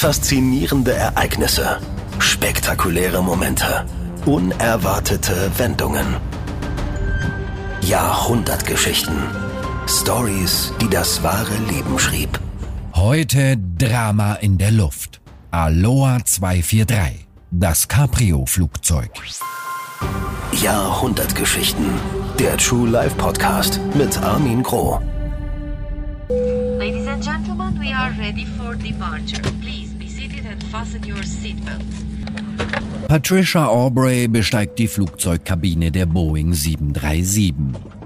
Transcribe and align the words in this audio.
Faszinierende 0.00 0.94
Ereignisse, 0.94 1.78
spektakuläre 2.20 3.22
Momente, 3.22 3.84
unerwartete 4.24 5.50
Wendungen. 5.58 6.16
Jahrhundertgeschichten. 7.82 9.18
Stories, 9.86 10.72
die 10.80 10.88
das 10.88 11.22
wahre 11.22 11.54
Leben 11.70 11.98
schrieb. 11.98 12.40
Heute 12.94 13.58
Drama 13.58 14.36
in 14.36 14.56
der 14.56 14.70
Luft. 14.70 15.20
Aloha 15.50 16.24
243. 16.24 17.26
Das 17.50 17.86
Caprio-Flugzeug. 17.86 19.10
Jahrhundertgeschichten. 20.62 21.84
Der 22.38 22.56
True 22.56 22.88
Life 22.88 23.16
Podcast 23.16 23.78
mit 23.94 24.16
Armin 24.22 24.62
Groh. 24.62 24.98
Ladies 26.78 27.06
and 27.06 27.22
gentlemen, 27.22 27.78
we 27.78 27.92
are 27.92 28.12
ready 28.18 28.46
for 28.46 28.74
departure. 28.74 29.42
Please 29.60 29.79
Patricia 33.08 33.66
Aubrey 33.66 34.28
besteigt 34.28 34.78
die 34.78 34.86
Flugzeugkabine 34.86 35.90
der 35.90 36.06
Boeing 36.06 36.52
737. 36.52 37.54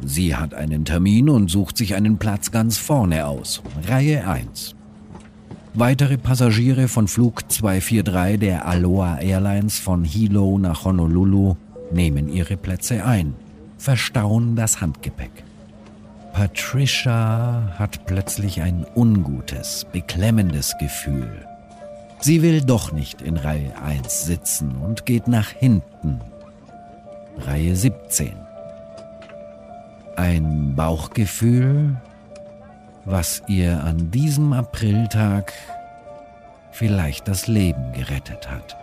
Sie 0.03 0.35
hat 0.35 0.55
einen 0.55 0.87
Termin 0.87 1.29
und 1.29 1.51
sucht 1.51 1.77
sich 1.77 1.95
einen 1.95 2.17
Platz 2.17 2.51
ganz 2.51 2.79
vorne 2.79 3.27
aus, 3.27 3.63
Reihe 3.87 4.27
1. 4.27 4.75
Weitere 5.75 6.17
Passagiere 6.17 6.89
von 6.89 7.07
Flug 7.07 7.51
243 7.53 8.41
der 8.41 8.67
Aloha 8.67 9.19
Airlines 9.19 9.79
von 9.79 10.03
Hilo 10.03 10.57
nach 10.59 10.87
Honolulu 10.87 11.57
nehmen 11.93 12.29
ihre 12.29 12.57
Plätze 12.57 13.05
ein, 13.05 13.35
verstauen 13.77 14.57
das 14.57 14.81
Handgepäck. 14.81 15.45
Patricia 16.33 17.75
hat 17.79 18.07
plötzlich 18.07 18.63
ein 18.63 18.87
ungutes, 18.95 19.87
beklemmendes 19.93 20.75
Gefühl. 20.79 21.47
Sie 22.25 22.41
will 22.41 22.63
doch 22.63 22.91
nicht 22.91 23.21
in 23.21 23.37
Reihe 23.37 23.77
1 23.85 24.25
sitzen 24.25 24.77
und 24.77 25.05
geht 25.05 25.29
nach 25.29 25.51
hinten. 25.51 26.23
Reihe 27.37 27.77
17. 27.77 28.33
Ein 30.17 30.75
Bauchgefühl, 30.75 32.01
was 33.05 33.43
ihr 33.47 33.85
an 33.85 34.11
diesem 34.11 34.55
Apriltag 34.55 35.53
vielleicht 36.71 37.29
das 37.29 37.47
Leben 37.47 37.93
gerettet 37.93 38.51
hat. 38.51 38.75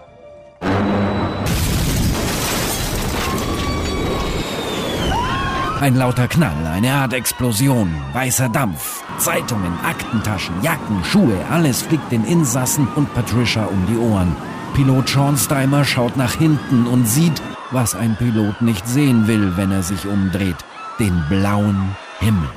Ein 5.82 5.96
lauter 5.96 6.28
Knall, 6.28 6.68
eine 6.68 6.94
Art 6.94 7.12
Explosion, 7.12 7.92
weißer 8.14 8.50
Dampf, 8.50 9.04
Zeitungen, 9.18 9.74
Aktentaschen, 9.84 10.62
Jacken, 10.62 11.04
Schuhe, 11.04 11.44
alles 11.50 11.82
fliegt 11.82 12.12
den 12.12 12.24
Insassen 12.24 12.88
und 12.90 13.12
Patricia 13.16 13.66
um 13.66 13.88
die 13.88 13.98
Ohren. 13.98 14.36
Pilot 14.76 15.10
Sean 15.10 15.38
Steimer 15.38 15.84
schaut 15.84 16.18
nach 16.18 16.36
hinten 16.36 16.86
und 16.86 17.08
sieht, 17.08 17.42
was 17.72 17.96
ein 17.96 18.16
Pilot 18.16 18.62
nicht 18.62 18.88
sehen 18.88 19.26
will, 19.26 19.58
wenn 19.58 19.72
er 19.72 19.82
sich 19.82 20.06
umdreht, 20.06 20.58
den 21.00 21.20
blauen 21.30 21.96
Himmel. 22.20 22.52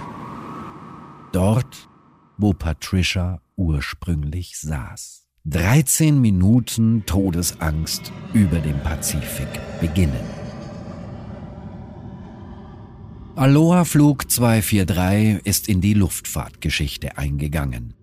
Dort, 1.32 1.88
wo 2.36 2.52
Patricia 2.52 3.40
ursprünglich 3.56 4.58
saß. 4.60 5.24
13 5.46 6.20
Minuten 6.20 7.06
Todesangst 7.06 8.12
über 8.34 8.58
dem 8.58 8.78
Pazifik 8.80 9.48
beginnen. 9.80 10.43
Aloha 13.36 13.84
Flug 13.84 14.30
243 14.30 15.44
ist 15.44 15.68
in 15.68 15.80
die 15.80 15.94
Luftfahrtgeschichte 15.94 17.18
eingegangen. 17.18 17.94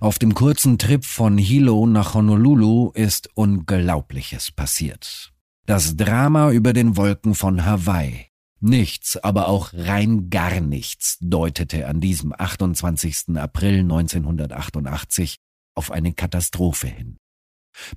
Auf 0.00 0.18
dem 0.18 0.34
kurzen 0.34 0.76
Trip 0.76 1.02
von 1.02 1.38
Hilo 1.38 1.86
nach 1.86 2.12
Honolulu 2.12 2.90
ist 2.90 3.30
Unglaubliches 3.34 4.52
passiert. 4.52 5.32
Das 5.64 5.96
Drama 5.96 6.50
über 6.50 6.74
den 6.74 6.98
Wolken 6.98 7.34
von 7.34 7.64
Hawaii. 7.64 8.26
Nichts, 8.60 9.16
aber 9.16 9.48
auch 9.48 9.72
rein 9.72 10.28
gar 10.28 10.60
nichts 10.60 11.16
deutete 11.22 11.86
an 11.86 12.02
diesem 12.02 12.34
28. 12.36 13.36
April 13.36 13.78
1988 13.80 15.36
auf 15.74 15.90
eine 15.90 16.12
Katastrophe 16.12 16.88
hin. 16.88 17.16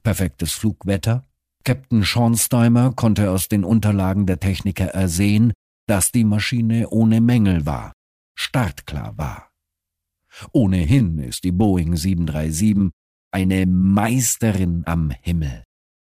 Perfektes 0.01 0.53
Flugwetter. 0.53 1.27
Captain 1.65 2.03
Sean 2.03 2.37
Steimer 2.37 2.93
konnte 2.93 3.31
aus 3.31 3.49
den 3.49 3.65
Unterlagen 3.65 4.25
der 4.25 4.39
Techniker 4.39 4.85
ersehen, 4.85 5.51
dass 5.87 6.11
die 6.11 6.23
Maschine 6.23 6.89
ohne 6.89 7.21
Mängel 7.21 7.65
war, 7.65 7.93
startklar 8.35 9.17
war. 9.17 9.51
Ohnehin 10.51 11.19
ist 11.19 11.43
die 11.43 11.51
Boeing 11.51 11.95
737 11.95 12.91
eine 13.31 13.65
Meisterin 13.65 14.83
am 14.85 15.11
Himmel. 15.11 15.63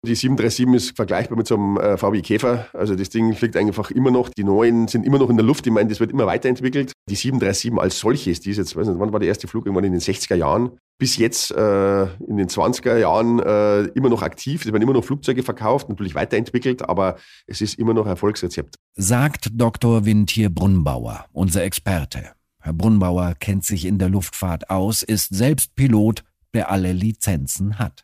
Die 0.04 0.16
737 0.16 0.90
ist 0.90 0.96
vergleichbar 0.96 1.38
mit 1.38 1.46
so 1.46 1.54
einem 1.54 1.78
äh, 1.78 1.96
VW 1.96 2.22
Käfer. 2.22 2.66
Also 2.74 2.96
das 2.96 3.10
Ding 3.10 3.36
fliegt 3.36 3.56
einfach 3.56 3.92
immer 3.92 4.10
noch. 4.10 4.30
Die 4.30 4.44
neuen 4.44 4.88
sind 4.88 5.06
immer 5.06 5.20
noch 5.20 5.30
in 5.30 5.38
der 5.38 5.46
Luft. 5.46 5.68
Ich 5.68 5.72
meine, 5.72 5.90
das 5.90 6.00
wird 6.00 6.12
immer 6.12 6.26
weiterentwickelt. 6.26 6.94
Die 7.08 7.14
737 7.14 7.80
als 7.80 8.00
solches, 8.00 8.40
die 8.40 8.50
ist 8.50 8.58
jetzt, 8.58 8.76
weiß 8.76 8.88
nicht, 8.88 9.00
wann 9.00 9.14
war 9.14 9.20
der 9.20 9.30
erste 9.30 9.48
Flug? 9.48 9.68
Irgendwann 9.68 9.84
in 9.84 9.92
den 9.92 10.02
60er 10.02 10.34
Jahren. 10.34 10.72
Bis 10.98 11.18
jetzt 11.18 11.52
äh, 11.52 12.04
in 12.26 12.38
den 12.38 12.48
20er 12.48 12.98
Jahren 12.98 13.42
äh, 13.42 13.82
immer 13.94 14.10
noch 14.10 14.24
aktiv. 14.24 14.66
Es 14.66 14.72
werden 14.72 14.82
immer 14.82 14.94
noch 14.94 15.06
Flugzeuge 15.06 15.44
verkauft, 15.44 15.88
natürlich 15.90 16.16
weiterentwickelt, 16.16 16.90
aber 16.90 17.18
es 17.46 17.62
ist 17.62 17.78
immer 17.78 17.94
noch 17.94 18.08
Erfolgsrezept. 18.08 18.78
Sagt 18.96 19.50
Dr. 19.54 20.04
Wintier 20.04 20.50
Brunnbauer, 20.50 21.26
unser 21.32 21.64
Experte. 21.64 22.32
Herr 22.60 22.74
Brunnbauer 22.74 23.36
kennt 23.40 23.66
sich 23.66 23.86
in 23.86 24.00
der 24.00 24.10
Luftfahrt 24.10 24.72
aus, 24.72 25.04
ist 25.04 25.36
selbst 25.36 25.76
Pilot, 25.76 26.24
der 26.56 26.72
alle 26.72 26.92
Lizenzen 26.92 27.78
hat. 27.78 28.04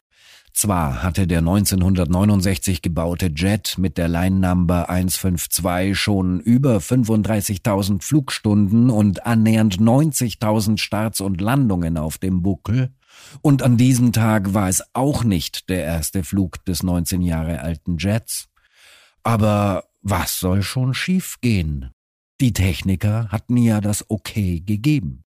Zwar 0.57 1.03
hatte 1.03 1.27
der 1.27 1.37
1969 1.37 2.81
gebaute 2.81 3.27
Jet 3.27 3.75
mit 3.77 3.99
der 3.99 4.07
Line 4.07 4.39
Number 4.39 4.89
152 4.89 5.95
schon 5.95 6.39
über 6.39 6.77
35.000 6.77 8.01
Flugstunden 8.01 8.89
und 8.89 9.27
annähernd 9.27 9.77
90.000 9.77 10.79
Starts 10.79 11.21
und 11.21 11.41
Landungen 11.41 11.99
auf 11.99 12.17
dem 12.17 12.41
Buckel, 12.41 12.89
und 13.43 13.61
an 13.61 13.77
diesem 13.77 14.13
Tag 14.13 14.55
war 14.55 14.67
es 14.67 14.83
auch 14.93 15.23
nicht 15.23 15.69
der 15.69 15.83
erste 15.83 16.23
Flug 16.23 16.65
des 16.65 16.81
19 16.81 17.21
Jahre 17.21 17.61
alten 17.61 17.97
Jets. 17.97 18.47
Aber 19.21 19.83
was 20.01 20.39
soll 20.39 20.63
schon 20.63 20.95
schiefgehen? 20.95 21.91
Die 22.41 22.53
Techniker 22.53 23.27
hatten 23.29 23.57
ja 23.57 23.79
das 23.79 24.09
Okay 24.09 24.61
gegeben. 24.61 25.23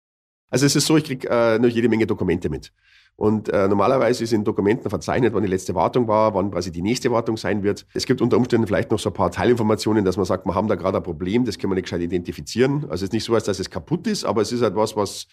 Also 0.49 0.67
es 0.67 0.75
ist 0.75 0.87
so, 0.87 0.97
ich 0.97 1.05
krieg 1.05 1.25
äh, 1.31 1.61
noch 1.61 1.69
jede 1.69 1.89
Menge 1.89 2.07
Dokumente 2.07 2.49
mit. 2.49 2.73
Und 3.21 3.51
äh, 3.51 3.69
normalerweise 3.69 4.25
ist 4.25 4.33
in 4.33 4.45
Dokumenten 4.45 4.89
verzeichnet, 4.89 5.35
wann 5.35 5.43
die 5.43 5.49
letzte 5.51 5.75
Wartung 5.75 6.09
war, 6.09 6.33
wann 6.33 6.53
quasi 6.53 6.73
die 6.73 6.81
nächste 6.81 7.13
Wartung 7.13 7.37
sein 7.37 7.63
wird. 7.63 7.85
Es 7.93 8.07
gibt 8.07 8.23
unter 8.23 8.39
Umständen 8.39 8.67
vielleicht 8.67 8.91
noch 8.91 8.99
so 8.99 9.11
ein 9.11 9.13
paar 9.13 9.31
Teilinformationen, 9.31 10.07
dass 10.07 10.17
man 10.17 10.25
sagt, 10.25 10.47
wir 10.47 10.55
haben 10.55 10.69
da 10.69 10.75
gerade 10.75 10.97
ein 10.97 11.03
Problem, 11.03 11.45
das 11.45 11.59
können 11.59 11.71
wir 11.71 11.75
nicht 11.75 11.85
gescheit 11.85 12.01
identifizieren. 12.01 12.85
Also 12.85 12.95
es 12.95 13.03
ist 13.03 13.13
nicht 13.13 13.25
so, 13.25 13.35
dass 13.35 13.47
es 13.47 13.69
kaputt 13.69 14.07
ist, 14.07 14.25
aber 14.25 14.41
es 14.41 14.53
ist 14.53 14.63
halt 14.63 14.75
was, 14.75 14.97
was 14.97 15.27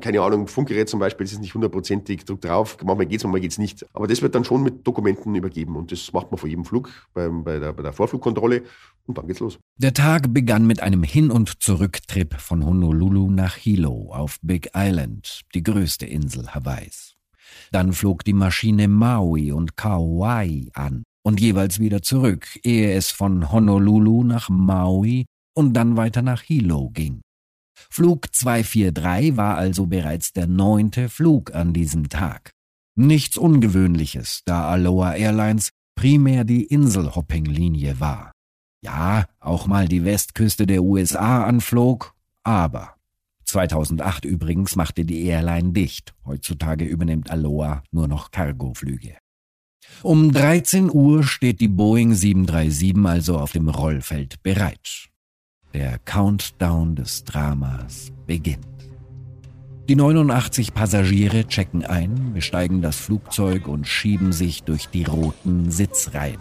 keine 0.00 0.20
Ahnung, 0.20 0.46
Funkgerät 0.46 0.88
zum 0.88 1.00
Beispiel, 1.00 1.24
das 1.24 1.32
ist 1.32 1.40
nicht 1.40 1.54
hundertprozentig, 1.54 2.24
drückt 2.24 2.44
drauf, 2.44 2.76
manchmal 2.84 3.06
geht's, 3.06 3.24
manchmal 3.24 3.40
geht's 3.40 3.58
nicht. 3.58 3.84
Aber 3.92 4.06
das 4.06 4.22
wird 4.22 4.34
dann 4.34 4.44
schon 4.44 4.62
mit 4.62 4.86
Dokumenten 4.86 5.34
übergeben 5.34 5.76
und 5.76 5.90
das 5.90 6.12
macht 6.12 6.30
man 6.30 6.38
vor 6.38 6.48
jedem 6.48 6.64
Flug 6.64 6.90
beim, 7.14 7.42
bei, 7.42 7.58
der, 7.58 7.72
bei 7.72 7.82
der 7.82 7.92
Vorflugkontrolle 7.92 8.62
und 9.06 9.18
dann 9.18 9.26
geht's 9.26 9.40
los. 9.40 9.58
Der 9.76 9.92
Tag 9.92 10.32
begann 10.32 10.66
mit 10.66 10.80
einem 10.82 11.02
Hin- 11.02 11.30
und 11.30 11.62
Zurücktrip 11.62 12.34
von 12.34 12.64
Honolulu 12.64 13.30
nach 13.30 13.56
Hilo 13.56 14.10
auf 14.12 14.38
Big 14.42 14.70
Island, 14.74 15.42
die 15.54 15.62
größte 15.62 16.06
Insel 16.06 16.48
Hawaiis. 16.54 17.14
Dann 17.72 17.92
flog 17.92 18.24
die 18.24 18.32
Maschine 18.32 18.86
Maui 18.86 19.50
und 19.50 19.76
Kauai 19.76 20.68
an 20.74 21.02
und 21.24 21.40
jeweils 21.40 21.80
wieder 21.80 22.02
zurück, 22.02 22.46
ehe 22.62 22.92
es 22.92 23.10
von 23.10 23.50
Honolulu 23.50 24.22
nach 24.22 24.48
Maui 24.48 25.24
und 25.54 25.74
dann 25.74 25.96
weiter 25.96 26.22
nach 26.22 26.42
Hilo 26.42 26.90
ging. 26.90 27.20
Flug 27.90 28.34
243 28.34 29.36
war 29.36 29.56
also 29.56 29.86
bereits 29.86 30.32
der 30.32 30.46
neunte 30.46 31.08
Flug 31.08 31.54
an 31.54 31.72
diesem 31.72 32.08
Tag. 32.08 32.52
Nichts 32.94 33.36
Ungewöhnliches, 33.36 34.42
da 34.44 34.68
Aloha 34.68 35.14
Airlines 35.14 35.70
primär 35.94 36.44
die 36.44 36.64
Inselhopping-Linie 36.64 38.00
war. 38.00 38.32
Ja, 38.84 39.26
auch 39.40 39.66
mal 39.66 39.88
die 39.88 40.04
Westküste 40.04 40.66
der 40.66 40.82
USA 40.82 41.44
anflog, 41.44 42.14
aber 42.42 42.96
2008 43.44 44.24
übrigens 44.24 44.76
machte 44.76 45.04
die 45.04 45.26
Airline 45.26 45.72
dicht. 45.72 46.14
Heutzutage 46.24 46.84
übernimmt 46.84 47.30
Aloha 47.30 47.82
nur 47.90 48.08
noch 48.08 48.30
Cargoflüge. 48.30 49.16
Um 50.02 50.32
13 50.32 50.90
Uhr 50.90 51.22
steht 51.22 51.60
die 51.60 51.68
Boeing 51.68 52.14
737 52.14 53.04
also 53.04 53.38
auf 53.38 53.52
dem 53.52 53.68
Rollfeld 53.68 54.42
bereit. 54.42 55.11
Der 55.74 55.98
Countdown 56.04 56.96
des 56.96 57.24
Dramas 57.24 58.12
beginnt. 58.26 58.66
Die 59.88 59.96
89 59.96 60.74
Passagiere 60.74 61.46
checken 61.48 61.84
ein, 61.84 62.34
besteigen 62.34 62.82
das 62.82 62.96
Flugzeug 62.96 63.68
und 63.68 63.88
schieben 63.88 64.32
sich 64.32 64.62
durch 64.64 64.88
die 64.88 65.04
roten 65.04 65.70
Sitzreihen. 65.70 66.38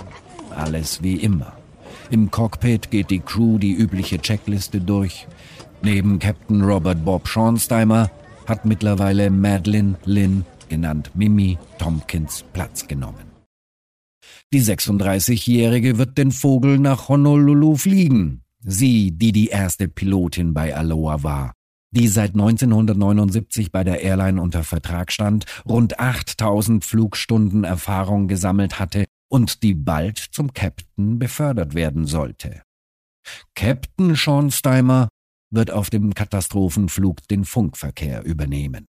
Alles 0.55 1.01
wie 1.01 1.15
immer. 1.15 1.53
Im 2.09 2.29
Cockpit 2.29 2.91
geht 2.91 3.09
die 3.09 3.19
Crew 3.19 3.57
die 3.57 3.71
übliche 3.71 4.19
Checkliste 4.19 4.81
durch. 4.81 5.27
Neben 5.81 6.19
Captain 6.19 6.61
Robert 6.61 7.03
Bob 7.05 7.27
Schornsteimer 7.27 8.11
hat 8.47 8.65
mittlerweile 8.65 9.31
Madeline 9.31 9.95
Lynn 10.03 10.45
genannt 10.67 11.11
Mimi 11.13 11.57
Tompkins, 11.79 12.43
Platz 12.53 12.87
genommen. 12.87 13.31
Die 14.53 14.61
36-Jährige 14.61 15.97
wird 15.97 16.17
den 16.17 16.31
Vogel 16.31 16.77
nach 16.77 17.07
Honolulu 17.07 17.75
fliegen. 17.75 18.43
Sie, 18.63 19.11
die 19.11 19.31
die 19.31 19.47
erste 19.47 19.87
Pilotin 19.87 20.53
bei 20.53 20.75
Aloha 20.75 21.23
war, 21.23 21.53
die 21.91 22.07
seit 22.07 22.31
1979 22.31 23.71
bei 23.71 23.83
der 23.83 24.01
Airline 24.01 24.41
unter 24.41 24.63
Vertrag 24.63 25.11
stand, 25.11 25.45
rund 25.67 25.99
8000 25.99 26.85
Flugstunden 26.85 27.63
Erfahrung 27.63 28.27
gesammelt 28.27 28.79
hatte 28.79 29.05
und 29.29 29.63
die 29.63 29.73
bald 29.73 30.17
zum 30.17 30.53
Captain 30.53 31.19
befördert 31.19 31.73
werden 31.73 32.05
sollte. 32.05 32.61
Captain 33.55 34.15
Sean 34.15 34.51
Steimer 34.51 35.09
wird 35.51 35.71
auf 35.71 35.89
dem 35.89 36.13
Katastrophenflug 36.13 37.27
den 37.27 37.45
Funkverkehr 37.45 38.23
übernehmen. 38.23 38.85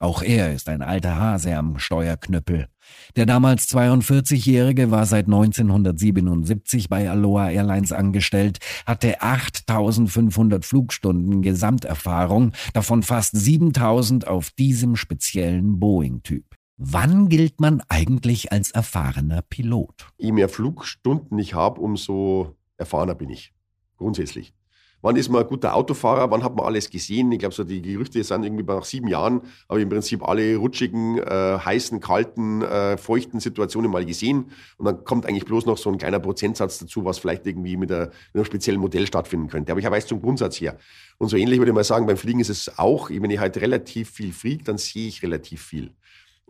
Auch 0.00 0.22
er 0.22 0.54
ist 0.54 0.70
ein 0.70 0.80
alter 0.80 1.20
Hase 1.20 1.54
am 1.54 1.78
Steuerknüppel. 1.78 2.68
Der 3.16 3.26
damals 3.26 3.68
42-Jährige 3.68 4.90
war 4.90 5.04
seit 5.04 5.26
1977 5.26 6.88
bei 6.88 7.10
Aloha 7.10 7.50
Airlines 7.50 7.92
angestellt, 7.92 8.60
hatte 8.86 9.20
8500 9.20 10.64
Flugstunden 10.64 11.42
Gesamterfahrung, 11.42 12.52
davon 12.72 13.02
fast 13.02 13.36
7000 13.36 14.26
auf 14.26 14.48
diesem 14.52 14.96
speziellen 14.96 15.78
Boeing-Typ. 15.78 16.46
Wann 16.78 17.28
gilt 17.28 17.60
man 17.60 17.82
eigentlich 17.90 18.52
als 18.52 18.70
erfahrener 18.70 19.42
Pilot? 19.42 20.08
Je 20.16 20.32
mehr 20.32 20.48
Flugstunden 20.48 21.38
ich 21.38 21.52
habe, 21.52 21.78
umso 21.78 22.56
erfahrener 22.78 23.14
bin 23.14 23.28
ich. 23.28 23.52
Grundsätzlich. 23.98 24.54
Wann 25.02 25.16
ist 25.16 25.28
man 25.30 25.42
ein 25.42 25.48
guter 25.48 25.74
Autofahrer? 25.74 26.30
Wann 26.30 26.44
hat 26.44 26.54
man 26.54 26.66
alles 26.66 26.90
gesehen? 26.90 27.32
Ich 27.32 27.38
glaube, 27.38 27.54
so 27.54 27.64
die 27.64 27.80
Gerüchte 27.80 28.22
sind 28.22 28.44
irgendwie 28.44 28.64
nach 28.64 28.84
sieben 28.84 29.08
Jahren, 29.08 29.40
ich 29.70 29.78
im 29.78 29.88
Prinzip 29.88 30.26
alle 30.26 30.56
rutschigen, 30.56 31.18
äh, 31.18 31.58
heißen, 31.58 32.00
kalten, 32.00 32.62
äh, 32.62 32.96
feuchten 32.98 33.40
Situationen 33.40 33.90
mal 33.90 34.04
gesehen. 34.04 34.50
Und 34.76 34.84
dann 34.84 35.04
kommt 35.04 35.26
eigentlich 35.26 35.46
bloß 35.46 35.66
noch 35.66 35.78
so 35.78 35.90
ein 35.90 35.98
kleiner 35.98 36.20
Prozentsatz 36.20 36.78
dazu, 36.78 37.04
was 37.04 37.18
vielleicht 37.18 37.46
irgendwie 37.46 37.76
mit, 37.76 37.90
der, 37.90 38.06
mit 38.06 38.34
einem 38.34 38.44
speziellen 38.44 38.80
Modell 38.80 39.06
stattfinden 39.06 39.48
könnte. 39.48 39.72
Aber 39.72 39.80
ich 39.80 39.90
weiß 39.90 40.06
zum 40.06 40.20
Grundsatz 40.20 40.60
her. 40.60 40.76
Und 41.18 41.28
so 41.28 41.36
ähnlich 41.36 41.58
würde 41.58 41.70
ich 41.70 41.74
mal 41.74 41.84
sagen, 41.84 42.06
beim 42.06 42.16
Fliegen 42.16 42.40
ist 42.40 42.50
es 42.50 42.78
auch, 42.78 43.10
wenn 43.10 43.30
ich 43.30 43.38
halt 43.38 43.56
relativ 43.58 44.10
viel 44.10 44.32
fliege, 44.32 44.64
dann 44.64 44.78
sehe 44.78 45.08
ich 45.08 45.22
relativ 45.22 45.62
viel. 45.62 45.92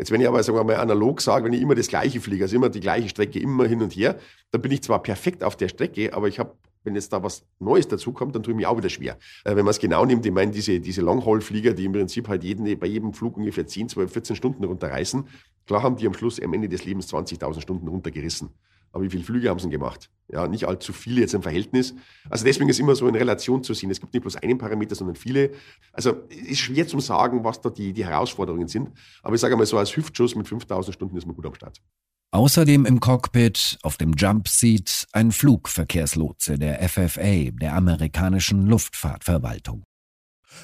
Jetzt, 0.00 0.11
wenn 0.11 0.20
ich 0.23 0.29
aber 0.29 0.43
sagen 0.43 0.56
wir 0.56 0.64
mal 0.64 0.76
analog 0.76 1.20
sage, 1.20 1.44
wenn 1.44 1.52
ich 1.52 1.61
immer 1.61 1.75
das 1.75 1.88
Gleiche 1.88 2.23
fliege, 2.23 2.44
also 2.44 2.56
immer 2.56 2.70
die 2.70 2.81
gleiche 2.81 3.11
Strecke, 3.11 3.38
immer 3.38 3.67
hin 3.67 3.82
und 3.82 3.94
her, 3.94 4.17
dann 4.50 4.62
bin 4.62 4.73
ich 4.73 4.82
zwar 4.82 5.02
perfekt 5.02 5.44
auf 5.44 5.56
der 5.56 5.69
Strecke, 5.69 6.14
aber 6.14 6.26
ich 6.26 6.38
habe 6.38 6.55
wenn 6.84 6.94
jetzt 6.94 7.12
da 7.12 7.22
was 7.22 7.44
Neues 7.58 7.88
dazukommt, 7.88 8.34
dann 8.34 8.42
tue 8.42 8.52
ich 8.52 8.56
mich 8.56 8.66
auch 8.66 8.76
wieder 8.76 8.88
schwer. 8.88 9.18
Äh, 9.44 9.56
wenn 9.56 9.64
man 9.64 9.70
es 9.70 9.78
genau 9.78 10.04
nimmt, 10.04 10.24
ich 10.24 10.32
meine, 10.32 10.50
diese, 10.50 10.80
diese 10.80 11.02
Long-Haul-Flieger, 11.02 11.74
die 11.74 11.84
im 11.84 11.92
Prinzip 11.92 12.28
halt 12.28 12.44
jeden, 12.44 12.78
bei 12.78 12.86
jedem 12.86 13.12
Flug 13.12 13.36
ungefähr 13.36 13.66
10, 13.66 13.90
12, 13.90 14.12
14 14.12 14.36
Stunden 14.36 14.64
runterreißen, 14.64 15.24
klar 15.66 15.82
haben 15.82 15.96
die 15.96 16.06
am 16.06 16.14
Schluss 16.14 16.40
am 16.40 16.52
Ende 16.52 16.68
des 16.68 16.84
Lebens 16.84 17.12
20.000 17.12 17.60
Stunden 17.60 17.88
runtergerissen. 17.88 18.50
Aber 18.92 19.04
wie 19.04 19.10
viele 19.10 19.22
Flüge 19.22 19.48
haben 19.48 19.58
sie 19.58 19.64
denn 19.64 19.78
gemacht? 19.78 20.10
Ja, 20.32 20.48
nicht 20.48 20.66
allzu 20.66 20.92
viele 20.92 21.20
jetzt 21.20 21.34
im 21.34 21.42
Verhältnis. 21.42 21.94
Also 22.28 22.44
deswegen 22.44 22.68
ist 22.68 22.80
immer 22.80 22.96
so 22.96 23.06
in 23.06 23.14
Relation 23.14 23.62
zu 23.62 23.72
sehen. 23.72 23.90
Es 23.90 24.00
gibt 24.00 24.12
nicht 24.12 24.22
bloß 24.22 24.36
einen 24.36 24.58
Parameter, 24.58 24.94
sondern 24.94 25.14
viele. 25.14 25.52
Also 25.92 26.14
ist 26.28 26.58
schwer 26.58 26.86
zu 26.86 26.98
sagen, 26.98 27.44
was 27.44 27.60
da 27.60 27.70
die, 27.70 27.92
die 27.92 28.04
Herausforderungen 28.04 28.66
sind. 28.66 28.90
Aber 29.22 29.34
ich 29.34 29.40
sage 29.40 29.56
mal 29.56 29.66
so, 29.66 29.78
als 29.78 29.96
Hüftschuss 29.96 30.34
mit 30.34 30.48
5000 30.48 30.94
Stunden 30.94 31.16
ist 31.16 31.26
man 31.26 31.36
gut 31.36 31.46
am 31.46 31.54
Start. 31.54 31.80
Außerdem 32.32 32.86
im 32.86 33.00
Cockpit 33.00 33.78
auf 33.82 33.96
dem 33.96 34.12
Jumpseat 34.12 35.06
ein 35.12 35.32
Flugverkehrslotse 35.32 36.58
der 36.58 36.88
FFA, 36.88 37.50
der 37.50 37.74
amerikanischen 37.74 38.66
Luftfahrtverwaltung. 38.66 39.82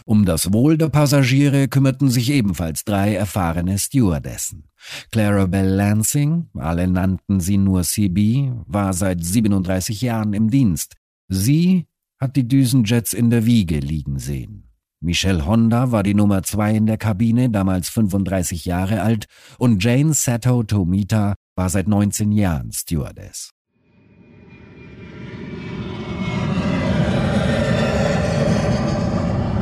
Um 0.04 0.24
das 0.24 0.52
Wohl 0.52 0.78
der 0.78 0.88
Passagiere 0.90 1.66
kümmerten 1.66 2.08
sich 2.08 2.30
ebenfalls 2.30 2.84
drei 2.84 3.14
erfahrene 3.14 3.78
Stewardessen. 3.78 4.68
Clarabelle 5.10 5.74
Lansing, 5.74 6.48
alle 6.54 6.86
nannten 6.86 7.40
sie 7.40 7.58
nur 7.58 7.82
CB, 7.82 8.52
war 8.66 8.92
seit 8.92 9.24
37 9.24 10.00
Jahren 10.02 10.34
im 10.34 10.50
Dienst. 10.50 10.94
Sie 11.28 11.86
hat 12.20 12.36
die 12.36 12.46
Düsenjets 12.46 13.12
in 13.12 13.30
der 13.30 13.44
Wiege 13.44 13.80
liegen 13.80 14.18
sehen. 14.20 14.70
Michelle 15.00 15.44
Honda 15.46 15.90
war 15.92 16.02
die 16.02 16.14
Nummer 16.14 16.42
zwei 16.42 16.74
in 16.74 16.86
der 16.86 16.96
Kabine, 16.96 17.50
damals 17.50 17.88
35 17.88 18.64
Jahre 18.64 19.02
alt, 19.02 19.26
und 19.58 19.82
Jane 19.82 20.14
Sato 20.14 20.62
Tomita 20.62 21.34
war 21.56 21.70
seit 21.70 21.88
19 21.88 22.32
Jahren 22.32 22.70
Stewardess. 22.70 23.50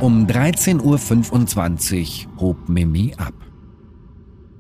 Um 0.00 0.26
13.25 0.26 2.26
Uhr 2.26 2.41
hob 2.41 2.69
Mimi 2.69 3.14
ab. 3.17 3.32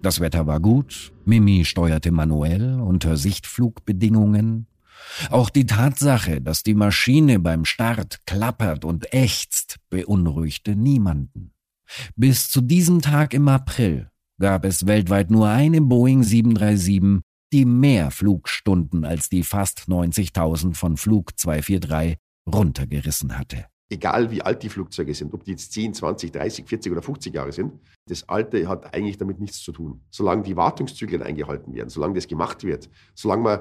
Das 0.00 0.20
Wetter 0.20 0.46
war 0.46 0.60
gut, 0.60 1.12
Mimi 1.24 1.64
steuerte 1.64 2.12
manuell 2.12 2.80
unter 2.80 3.16
Sichtflugbedingungen. 3.16 4.68
Auch 5.30 5.50
die 5.50 5.66
Tatsache, 5.66 6.40
dass 6.40 6.62
die 6.62 6.74
Maschine 6.74 7.40
beim 7.40 7.64
Start 7.64 8.20
klappert 8.26 8.84
und 8.84 9.12
ächzt, 9.12 9.78
beunruhigte 9.90 10.76
niemanden. 10.76 11.52
Bis 12.16 12.48
zu 12.48 12.60
diesem 12.60 13.02
Tag 13.02 13.34
im 13.34 13.48
April 13.48 14.10
gab 14.40 14.64
es 14.64 14.86
weltweit 14.86 15.30
nur 15.30 15.48
eine 15.48 15.80
Boeing 15.80 16.22
737, 16.22 17.22
die 17.52 17.64
mehr 17.64 18.10
Flugstunden 18.10 19.04
als 19.04 19.28
die 19.28 19.42
fast 19.42 19.84
90.000 19.88 20.74
von 20.74 20.96
Flug 20.96 21.38
243 21.38 22.16
runtergerissen 22.52 23.38
hatte. 23.38 23.66
Egal 23.90 24.30
wie 24.30 24.42
alt 24.42 24.62
die 24.62 24.70
Flugzeuge 24.70 25.14
sind, 25.14 25.34
ob 25.34 25.44
die 25.44 25.52
jetzt 25.52 25.72
10, 25.72 25.94
20, 25.94 26.32
30, 26.32 26.66
40 26.66 26.92
oder 26.92 27.02
50 27.02 27.34
Jahre 27.34 27.52
sind, 27.52 27.74
das 28.08 28.28
Alte 28.28 28.66
hat 28.68 28.92
eigentlich 28.94 29.18
damit 29.18 29.38
nichts 29.38 29.62
zu 29.62 29.72
tun. 29.72 30.00
Solange 30.10 30.42
die 30.42 30.56
Wartungszyklen 30.56 31.22
eingehalten 31.22 31.74
werden, 31.74 31.90
solange 31.90 32.14
das 32.14 32.26
gemacht 32.26 32.64
wird, 32.64 32.88
solange 33.14 33.42
man 33.42 33.60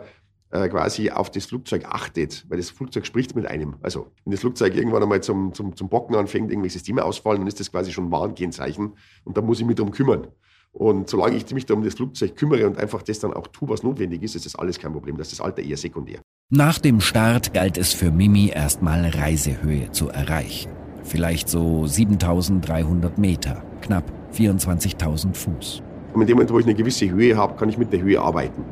äh, 0.49 0.69
quasi 0.69 1.11
auf 1.11 1.29
das 1.29 1.45
Flugzeug 1.45 1.85
achtet, 1.85 2.45
weil 2.49 2.57
das 2.57 2.69
Flugzeug 2.69 3.05
spricht 3.05 3.35
mit 3.35 3.45
einem. 3.45 3.75
Also 3.81 4.11
wenn 4.23 4.31
das 4.31 4.39
Flugzeug 4.39 4.75
irgendwann 4.75 5.03
einmal 5.03 5.21
zum, 5.21 5.53
zum, 5.53 5.75
zum 5.75 5.89
Bocken 5.89 6.15
anfängt, 6.15 6.49
irgendwelche 6.49 6.79
Systeme 6.79 7.03
ausfallen, 7.03 7.41
dann 7.41 7.47
ist 7.47 7.59
das 7.59 7.71
quasi 7.71 7.91
schon 7.91 8.05
ein 8.05 8.11
Warnkennzeichen 8.11 8.93
und 9.25 9.37
da 9.37 9.41
muss 9.41 9.59
ich 9.59 9.65
mich 9.65 9.75
darum 9.75 9.91
kümmern. 9.91 10.27
Und 10.73 11.07
solange 11.07 11.37
ich 11.37 11.49
mich 11.53 11.67
da 11.67 11.75
um 11.75 11.83
das 11.83 11.93
Flugzeug 11.93 12.35
kümmere 12.35 12.65
und 12.65 12.79
einfach 12.79 13.03
das 13.03 13.19
dann 13.19 13.31
auch 13.33 13.47
tue, 13.47 13.69
was 13.69 13.83
notwendig 13.83 14.23
ist, 14.23 14.35
ist 14.35 14.45
das 14.45 14.55
alles 14.55 14.79
kein 14.79 14.91
Problem. 14.91 15.17
Das 15.17 15.31
ist 15.31 15.39
das 15.39 15.45
Alter 15.45 15.61
eher 15.61 15.77
sekundär. 15.77 16.19
Nach 16.51 16.79
dem 16.79 16.99
Start 16.99 17.53
galt 17.53 17.77
es 17.77 17.93
für 17.93 18.11
Mimi 18.11 18.49
erstmal 18.49 19.05
Reisehöhe 19.05 19.91
zu 19.91 20.09
erreichen. 20.09 20.71
Vielleicht 21.03 21.47
so 21.47 21.85
7300 21.85 23.17
Meter, 23.17 23.63
knapp 23.81 24.11
24.000 24.33 25.35
Fuß. 25.35 25.83
Und 26.13 26.21
in 26.21 26.27
dem 26.27 26.35
Moment, 26.37 26.51
wo 26.51 26.59
ich 26.59 26.65
eine 26.65 26.75
gewisse 26.75 27.09
Höhe 27.09 27.37
habe, 27.37 27.55
kann 27.55 27.69
ich 27.69 27.77
mit 27.77 27.93
der 27.93 28.01
Höhe 28.01 28.19
arbeiten. 28.19 28.63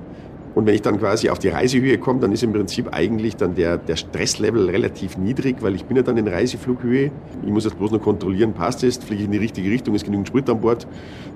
Und 0.54 0.66
wenn 0.66 0.76
ich 0.76 0.82
dann 0.82 1.00
quasi 1.00 1.30
auf 1.30 1.40
die 1.40 1.48
Reisehöhe 1.48 1.98
komme, 1.98 2.20
dann 2.20 2.32
ist 2.32 2.44
im 2.44 2.52
Prinzip 2.52 2.94
eigentlich 2.94 3.36
dann 3.38 3.56
der, 3.56 3.78
der 3.78 3.96
Stresslevel 3.96 4.70
relativ 4.70 5.18
niedrig, 5.18 5.58
weil 5.62 5.76
ich 5.76 5.86
bin 5.86 5.96
ja 5.98 6.04
dann 6.04 6.18
in 6.18 6.28
Reiseflughöhe. 6.28 7.12
Ich 7.44 7.50
muss 7.50 7.64
jetzt 7.64 7.78
bloß 7.78 7.92
noch 7.92 8.02
kontrollieren, 8.02 8.54
passt 8.54 8.84
es, 8.84 8.98
fliege 8.98 9.22
ich 9.22 9.26
in 9.26 9.32
die 9.32 9.38
richtige 9.38 9.70
Richtung, 9.70 9.96
ist 9.96 10.04
genügend 10.04 10.28
Sprit 10.28 10.50
an 10.50 10.60
Bord. 10.60 10.88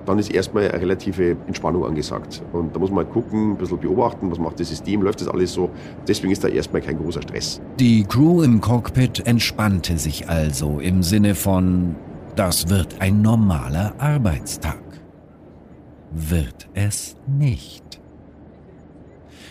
Dann 0.04 0.18
ist 0.18 0.30
erstmal 0.30 0.68
eine 0.68 0.80
relative 0.80 1.36
Entspannung 1.46 1.84
angesagt. 1.84 2.42
Und 2.52 2.74
da 2.74 2.78
muss 2.78 2.90
man 2.90 3.04
halt 3.04 3.12
gucken, 3.12 3.52
ein 3.52 3.56
bisschen 3.56 3.78
beobachten, 3.78 4.30
was 4.30 4.38
macht 4.38 4.60
das 4.60 4.68
System, 4.68 5.02
läuft 5.02 5.20
das 5.20 5.28
alles 5.28 5.52
so. 5.52 5.70
Deswegen 6.06 6.32
ist 6.32 6.44
da 6.44 6.48
erstmal 6.48 6.82
kein 6.82 6.98
großer 6.98 7.22
Stress. 7.22 7.60
Die 7.80 8.04
Crew 8.04 8.42
im 8.42 8.60
Cockpit 8.60 9.26
entspannte 9.26 9.98
sich 9.98 10.28
also 10.28 10.78
im 10.78 11.02
Sinne 11.02 11.34
von, 11.34 11.96
das 12.36 12.68
wird 12.68 13.00
ein 13.00 13.22
normaler 13.22 13.94
Arbeitstag. 13.98 14.82
Wird 16.12 16.68
es 16.74 17.16
nicht. 17.26 18.00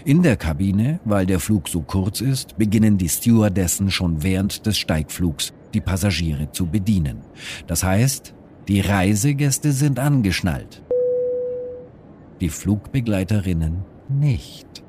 In 0.04 0.22
der 0.22 0.36
Kabine, 0.36 1.00
weil 1.06 1.26
der 1.26 1.40
Flug 1.40 1.70
so 1.70 1.82
kurz 1.82 2.22
ist, 2.22 2.58
beginnen 2.58 2.98
die 2.98 3.10
Stewardessen 3.10 3.90
schon 3.90 4.24
während 4.24 4.66
des 4.66 4.78
Steigflugs 4.78 5.54
die 5.74 5.82
Passagiere 5.82 6.52
zu 6.52 6.68
bedienen. 6.68 7.22
Das 7.68 7.84
heißt, 7.84 8.34
die 8.68 8.82
Reisegäste 8.82 9.72
sind 9.72 10.00
angeschnallt. 10.00 10.84
Die 12.42 12.50
Flugbegleiterinnen 12.50 13.86
nicht. 14.10 14.84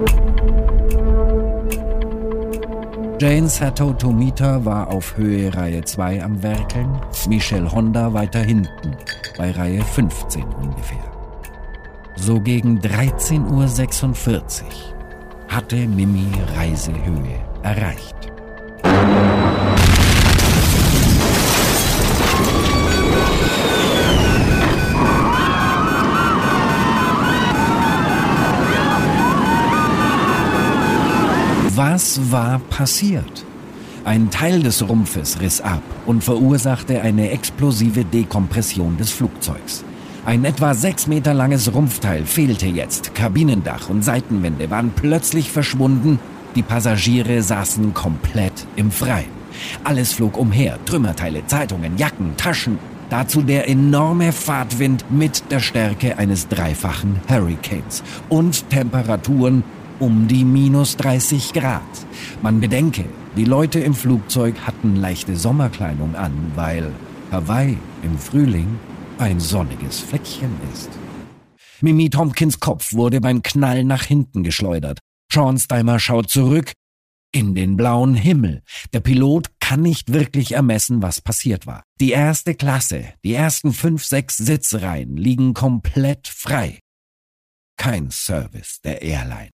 Jane 3.19 3.49
Sato 3.49 3.95
Tomita 3.95 4.65
war 4.65 4.89
auf 4.89 5.17
Höhe 5.17 5.55
Reihe 5.55 5.83
2 5.83 6.23
am 6.23 6.43
Werkeln, 6.43 7.01
Michelle 7.29 7.71
Honda 7.73 8.13
weiter 8.13 8.41
hinten, 8.41 8.95
bei 9.39 9.51
Reihe 9.53 9.83
15 9.83 10.45
ungefähr. 10.45 11.05
So 12.17 12.41
gegen 12.41 12.79
13.46 12.81 14.63
Uhr 14.63 14.96
hatte 15.49 15.87
Mimi 15.87 16.31
Reisehöhe 16.57 17.41
erreicht. 17.63 18.15
Was 31.75 32.33
war 32.33 32.59
passiert? 32.71 33.45
Ein 34.05 34.31
Teil 34.31 34.63
des 34.63 34.89
Rumpfes 34.89 35.41
riss 35.41 35.61
ab 35.61 35.83
und 36.07 36.25
verursachte 36.25 37.03
eine 37.03 37.31
explosive 37.33 38.05
Dekompression 38.05 38.97
des 38.97 39.11
Flugzeugs. 39.11 39.85
Ein 40.27 40.45
etwa 40.45 40.75
sechs 40.75 41.07
Meter 41.07 41.35
langes 41.35 41.73
Rumpfteil 41.73 42.27
fehlte 42.27 42.67
jetzt. 42.67 43.15
Kabinendach 43.15 43.89
und 43.89 44.03
Seitenwände 44.03 44.71
waren 44.71 44.91
plötzlich 44.91 45.53
verschwunden. 45.53 46.19
Die 46.57 46.65
Passagiere 46.65 47.45
saßen 47.45 47.95
komplett 47.95 48.67
im 48.75 48.91
Freien. 48.91 49.31
Alles 49.85 50.15
flog 50.15 50.37
umher. 50.37 50.81
Trümmerteile, 50.85 51.47
Zeitungen, 51.47 51.97
Jacken, 51.97 52.37
Taschen. 52.37 52.81
Dazu 53.09 53.41
der 53.41 53.69
enorme 53.69 54.33
Fahrtwind 54.33 55.05
mit 55.13 55.45
der 55.53 55.61
Stärke 55.61 56.19
eines 56.19 56.49
dreifachen 56.49 57.21
Hurricanes 57.29 58.03
und 58.29 58.69
Temperaturen 58.69 59.63
um 60.01 60.27
die 60.27 60.45
minus 60.45 60.97
30 60.97 61.53
Grad. 61.53 61.83
Man 62.43 62.59
bedenke, 62.59 63.05
die 63.37 63.45
Leute 63.45 63.79
im 63.79 63.95
Flugzeug 63.95 64.57
hatten 64.67 64.97
leichte 64.97 65.37
Sommerkleidung 65.37 66.17
an, 66.17 66.33
weil 66.57 66.91
Hawaii 67.31 67.79
im 68.03 68.19
Frühling 68.19 68.81
ein 69.19 69.41
sonniges 69.41 70.01
Fleckchen 70.01 70.59
ist. 70.73 70.91
Mimi 71.81 72.11
Tompkins 72.11 72.61
Kopf 72.61 72.93
wurde 72.93 73.21
beim 73.21 73.43
Knall 73.43 73.85
nach 73.85 74.05
hinten 74.05 74.43
geschleudert. 74.43 74.99
Sean 75.33 75.59
Steimer 75.59 75.99
schaut 75.99 76.31
zurück 76.31 76.73
in 77.33 77.55
den 77.55 77.77
blauen 77.77 78.15
Himmel. 78.15 78.63
Der 78.93 79.01
Pilot 79.01 79.49
kann 79.61 79.83
nicht 79.83 80.13
wirklich 80.13 80.53
ermessen, 80.53 81.03
was 81.03 81.21
passiert 81.21 81.67
war. 81.67 81.83
Die 82.01 82.11
erste 82.11 82.55
Klasse, 82.55 83.13
die 83.25 83.35
ersten 83.35 83.73
fünf, 83.73 84.05
sechs 84.05 84.37
Sitzreihen 84.37 85.17
liegen 85.17 85.53
komplett 85.53 86.29
frei. 86.29 86.81
Kein 87.77 88.11
Service 88.11 88.81
der 88.83 89.03
Airline. 89.03 89.51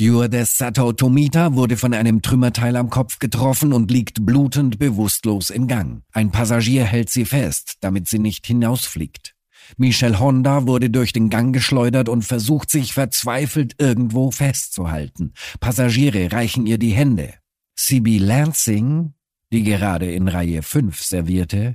Stewardess 0.00 0.56
Sato 0.56 0.92
Tomita 0.92 1.54
wurde 1.54 1.76
von 1.76 1.92
einem 1.92 2.22
Trümmerteil 2.22 2.76
am 2.76 2.88
Kopf 2.88 3.18
getroffen 3.18 3.72
und 3.72 3.90
liegt 3.90 4.24
blutend 4.24 4.78
bewusstlos 4.78 5.50
im 5.50 5.66
Gang. 5.66 6.04
Ein 6.12 6.30
Passagier 6.30 6.84
hält 6.84 7.10
sie 7.10 7.24
fest, 7.24 7.78
damit 7.80 8.06
sie 8.06 8.20
nicht 8.20 8.46
hinausfliegt. 8.46 9.34
Michelle 9.76 10.20
Honda 10.20 10.68
wurde 10.68 10.88
durch 10.88 11.12
den 11.12 11.30
Gang 11.30 11.52
geschleudert 11.52 12.08
und 12.08 12.22
versucht 12.22 12.70
sich 12.70 12.92
verzweifelt 12.92 13.74
irgendwo 13.78 14.30
festzuhalten. 14.30 15.32
Passagiere 15.58 16.30
reichen 16.30 16.68
ihr 16.68 16.78
die 16.78 16.92
Hände. 16.92 17.34
Sibi 17.74 18.18
Lansing, 18.18 19.14
die 19.52 19.64
gerade 19.64 20.12
in 20.12 20.28
Reihe 20.28 20.62
5 20.62 21.02
servierte, 21.02 21.74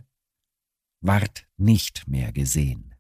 ward 1.02 1.46
nicht 1.58 2.08
mehr 2.08 2.32
gesehen. 2.32 2.93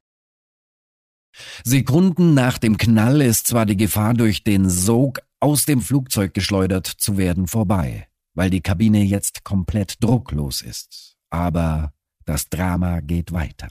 Sekunden 1.63 2.33
nach 2.33 2.57
dem 2.57 2.77
Knall 2.77 3.21
ist 3.21 3.47
zwar 3.47 3.65
die 3.65 3.77
Gefahr, 3.77 4.13
durch 4.13 4.43
den 4.43 4.69
Sog 4.69 5.21
aus 5.39 5.65
dem 5.65 5.81
Flugzeug 5.81 6.33
geschleudert 6.33 6.87
zu 6.87 7.17
werden, 7.17 7.47
vorbei, 7.47 8.07
weil 8.33 8.49
die 8.49 8.61
Kabine 8.61 9.03
jetzt 9.03 9.43
komplett 9.43 10.03
drucklos 10.03 10.61
ist. 10.61 11.17
Aber 11.29 11.93
das 12.25 12.49
Drama 12.49 13.01
geht 13.01 13.31
weiter. 13.31 13.69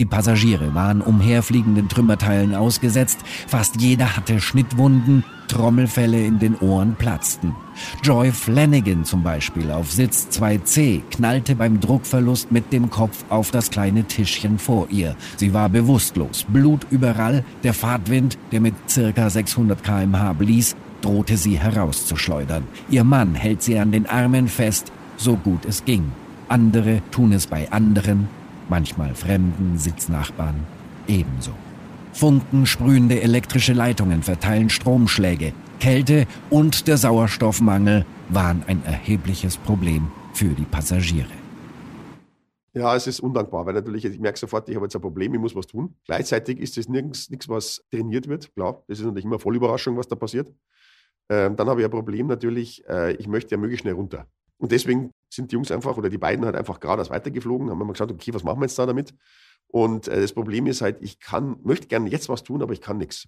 Die 0.00 0.06
Passagiere 0.06 0.74
waren 0.74 1.02
umherfliegenden 1.02 1.90
Trümmerteilen 1.90 2.54
ausgesetzt, 2.54 3.18
fast 3.46 3.82
jeder 3.82 4.16
hatte 4.16 4.40
Schnittwunden, 4.40 5.24
Trommelfälle 5.46 6.24
in 6.24 6.38
den 6.38 6.56
Ohren 6.56 6.94
platzten. 6.94 7.54
Joy 8.02 8.32
Flanagan 8.32 9.04
zum 9.04 9.22
Beispiel 9.22 9.70
auf 9.70 9.92
Sitz 9.92 10.28
2C 10.30 11.02
knallte 11.10 11.54
beim 11.54 11.80
Druckverlust 11.80 12.50
mit 12.50 12.72
dem 12.72 12.88
Kopf 12.88 13.26
auf 13.28 13.50
das 13.50 13.70
kleine 13.70 14.04
Tischchen 14.04 14.58
vor 14.58 14.86
ihr. 14.88 15.16
Sie 15.36 15.52
war 15.52 15.68
bewusstlos, 15.68 16.46
Blut 16.48 16.86
überall, 16.88 17.44
der 17.62 17.74
Fahrtwind, 17.74 18.38
der 18.52 18.62
mit 18.62 18.76
circa 18.88 19.28
600 19.28 19.84
kmh 19.84 20.32
blies, 20.32 20.76
drohte 21.02 21.36
sie 21.36 21.58
herauszuschleudern. 21.58 22.62
Ihr 22.88 23.04
Mann 23.04 23.34
hält 23.34 23.62
sie 23.62 23.78
an 23.78 23.92
den 23.92 24.06
Armen 24.06 24.48
fest, 24.48 24.92
so 25.18 25.36
gut 25.36 25.66
es 25.66 25.84
ging. 25.84 26.10
Andere 26.48 27.02
tun 27.10 27.32
es 27.32 27.46
bei 27.46 27.70
anderen, 27.70 28.28
manchmal 28.70 29.14
fremden 29.14 29.76
Sitznachbarn 29.76 30.66
ebenso. 31.06 31.52
Funkensprühende 32.12 33.20
elektrische 33.20 33.72
Leitungen 33.72 34.22
verteilen 34.22 34.70
Stromschläge. 34.70 35.52
Kälte 35.80 36.26
und 36.50 36.86
der 36.88 36.96
Sauerstoffmangel 36.96 38.06
waren 38.28 38.62
ein 38.66 38.82
erhebliches 38.84 39.56
Problem 39.56 40.10
für 40.32 40.50
die 40.50 40.64
Passagiere. 40.64 41.28
Ja, 42.72 42.94
es 42.94 43.08
ist 43.08 43.18
undankbar, 43.20 43.66
weil 43.66 43.74
natürlich, 43.74 44.04
ich 44.04 44.20
merke 44.20 44.38
sofort, 44.38 44.68
ich 44.68 44.76
habe 44.76 44.86
jetzt 44.86 44.94
ein 44.94 45.02
Problem, 45.02 45.34
ich 45.34 45.40
muss 45.40 45.56
was 45.56 45.66
tun. 45.66 45.96
Gleichzeitig 46.04 46.60
ist 46.60 46.78
es 46.78 46.88
nirgends 46.88 47.28
nichts, 47.28 47.48
was 47.48 47.84
trainiert 47.90 48.28
wird. 48.28 48.54
Klar, 48.54 48.84
das 48.86 49.00
ist 49.00 49.04
natürlich 49.04 49.24
immer 49.24 49.40
voll 49.40 49.56
Überraschung, 49.56 49.96
was 49.96 50.06
da 50.06 50.14
passiert. 50.14 50.52
Ähm, 51.28 51.56
dann 51.56 51.68
habe 51.68 51.80
ich 51.80 51.84
ein 51.84 51.90
Problem 51.90 52.28
natürlich, 52.28 52.86
äh, 52.88 53.12
ich 53.14 53.26
möchte 53.26 53.52
ja 53.52 53.58
möglichst 53.58 53.82
schnell 53.82 53.94
runter. 53.94 54.26
Und 54.60 54.72
deswegen 54.72 55.10
sind 55.32 55.50
die 55.50 55.54
Jungs 55.54 55.70
einfach 55.70 55.96
oder 55.96 56.10
die 56.10 56.18
beiden 56.18 56.44
halt 56.44 56.54
einfach 56.54 56.80
geradeaus 56.80 57.08
weitergeflogen, 57.08 57.70
haben 57.70 57.78
mal 57.78 57.92
gesagt, 57.92 58.12
okay, 58.12 58.32
was 58.34 58.44
machen 58.44 58.60
wir 58.60 58.66
jetzt 58.66 58.78
da 58.78 58.84
damit? 58.84 59.14
Und 59.68 60.06
äh, 60.06 60.20
das 60.20 60.32
Problem 60.32 60.66
ist 60.66 60.82
halt, 60.82 60.98
ich 61.00 61.18
kann, 61.18 61.56
möchte 61.62 61.86
gerne 61.86 62.10
jetzt 62.10 62.28
was 62.28 62.42
tun, 62.42 62.60
aber 62.60 62.74
ich 62.74 62.82
kann 62.82 62.98
nichts. 62.98 63.26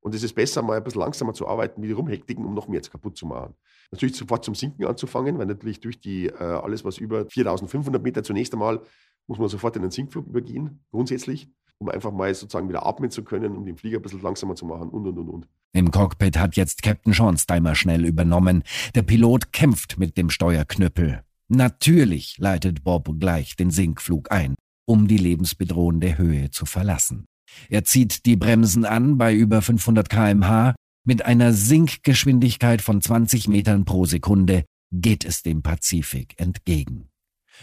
Und 0.00 0.14
es 0.14 0.22
ist 0.22 0.34
besser, 0.34 0.60
mal 0.60 0.76
ein 0.76 0.84
bisschen 0.84 1.00
langsamer 1.00 1.32
zu 1.32 1.48
arbeiten, 1.48 1.82
wie 1.82 1.86
die 1.86 1.94
rumhektigen, 1.94 2.44
um 2.44 2.52
noch 2.52 2.68
mehr 2.68 2.76
jetzt 2.76 2.90
kaputt 2.90 3.16
zu 3.16 3.24
machen. 3.24 3.54
Natürlich 3.90 4.16
sofort 4.16 4.44
zum 4.44 4.54
Sinken 4.54 4.84
anzufangen, 4.84 5.38
weil 5.38 5.46
natürlich 5.46 5.80
durch 5.80 5.98
die, 5.98 6.26
äh, 6.26 6.34
alles, 6.34 6.84
was 6.84 6.98
über 6.98 7.24
4500 7.30 8.02
Meter 8.02 8.22
zunächst 8.22 8.52
einmal, 8.52 8.82
muss 9.26 9.38
man 9.38 9.48
sofort 9.48 9.76
in 9.76 9.82
den 9.82 9.90
Sinkflug 9.90 10.26
übergehen, 10.26 10.84
grundsätzlich, 10.90 11.48
um 11.78 11.88
einfach 11.88 12.12
mal 12.12 12.34
sozusagen 12.34 12.68
wieder 12.68 12.86
atmen 12.86 13.10
zu 13.10 13.24
können, 13.24 13.56
um 13.56 13.64
den 13.64 13.76
Flieger 13.76 13.98
ein 13.98 14.02
bisschen 14.02 14.22
langsamer 14.22 14.54
zu 14.54 14.66
machen 14.66 14.88
und, 14.88 15.06
und, 15.06 15.18
und, 15.18 15.28
und. 15.28 15.48
Im 15.72 15.90
Cockpit 15.90 16.38
hat 16.38 16.56
jetzt 16.56 16.82
Captain 16.82 17.12
Schornsteimer 17.12 17.74
schnell 17.74 18.04
übernommen. 18.04 18.62
Der 18.94 19.02
Pilot 19.02 19.52
kämpft 19.52 19.98
mit 19.98 20.16
dem 20.16 20.30
Steuerknüppel. 20.30 21.22
Natürlich 21.48 22.38
leitet 22.38 22.84
Bob 22.84 23.18
gleich 23.18 23.56
den 23.56 23.70
Sinkflug 23.70 24.30
ein, 24.30 24.54
um 24.86 25.08
die 25.08 25.18
lebensbedrohende 25.18 26.16
Höhe 26.16 26.50
zu 26.50 26.64
verlassen. 26.64 27.26
Er 27.68 27.84
zieht 27.84 28.24
die 28.24 28.36
Bremsen 28.36 28.84
an 28.84 29.18
bei 29.18 29.34
über 29.34 29.62
500 29.62 30.08
kmh. 30.08 30.74
Mit 31.06 31.24
einer 31.26 31.52
Sinkgeschwindigkeit 31.52 32.80
von 32.80 33.02
20 33.02 33.48
Metern 33.48 33.84
pro 33.84 34.06
Sekunde 34.06 34.64
geht 34.90 35.24
es 35.24 35.42
dem 35.42 35.62
Pazifik 35.62 36.40
entgegen. 36.40 37.08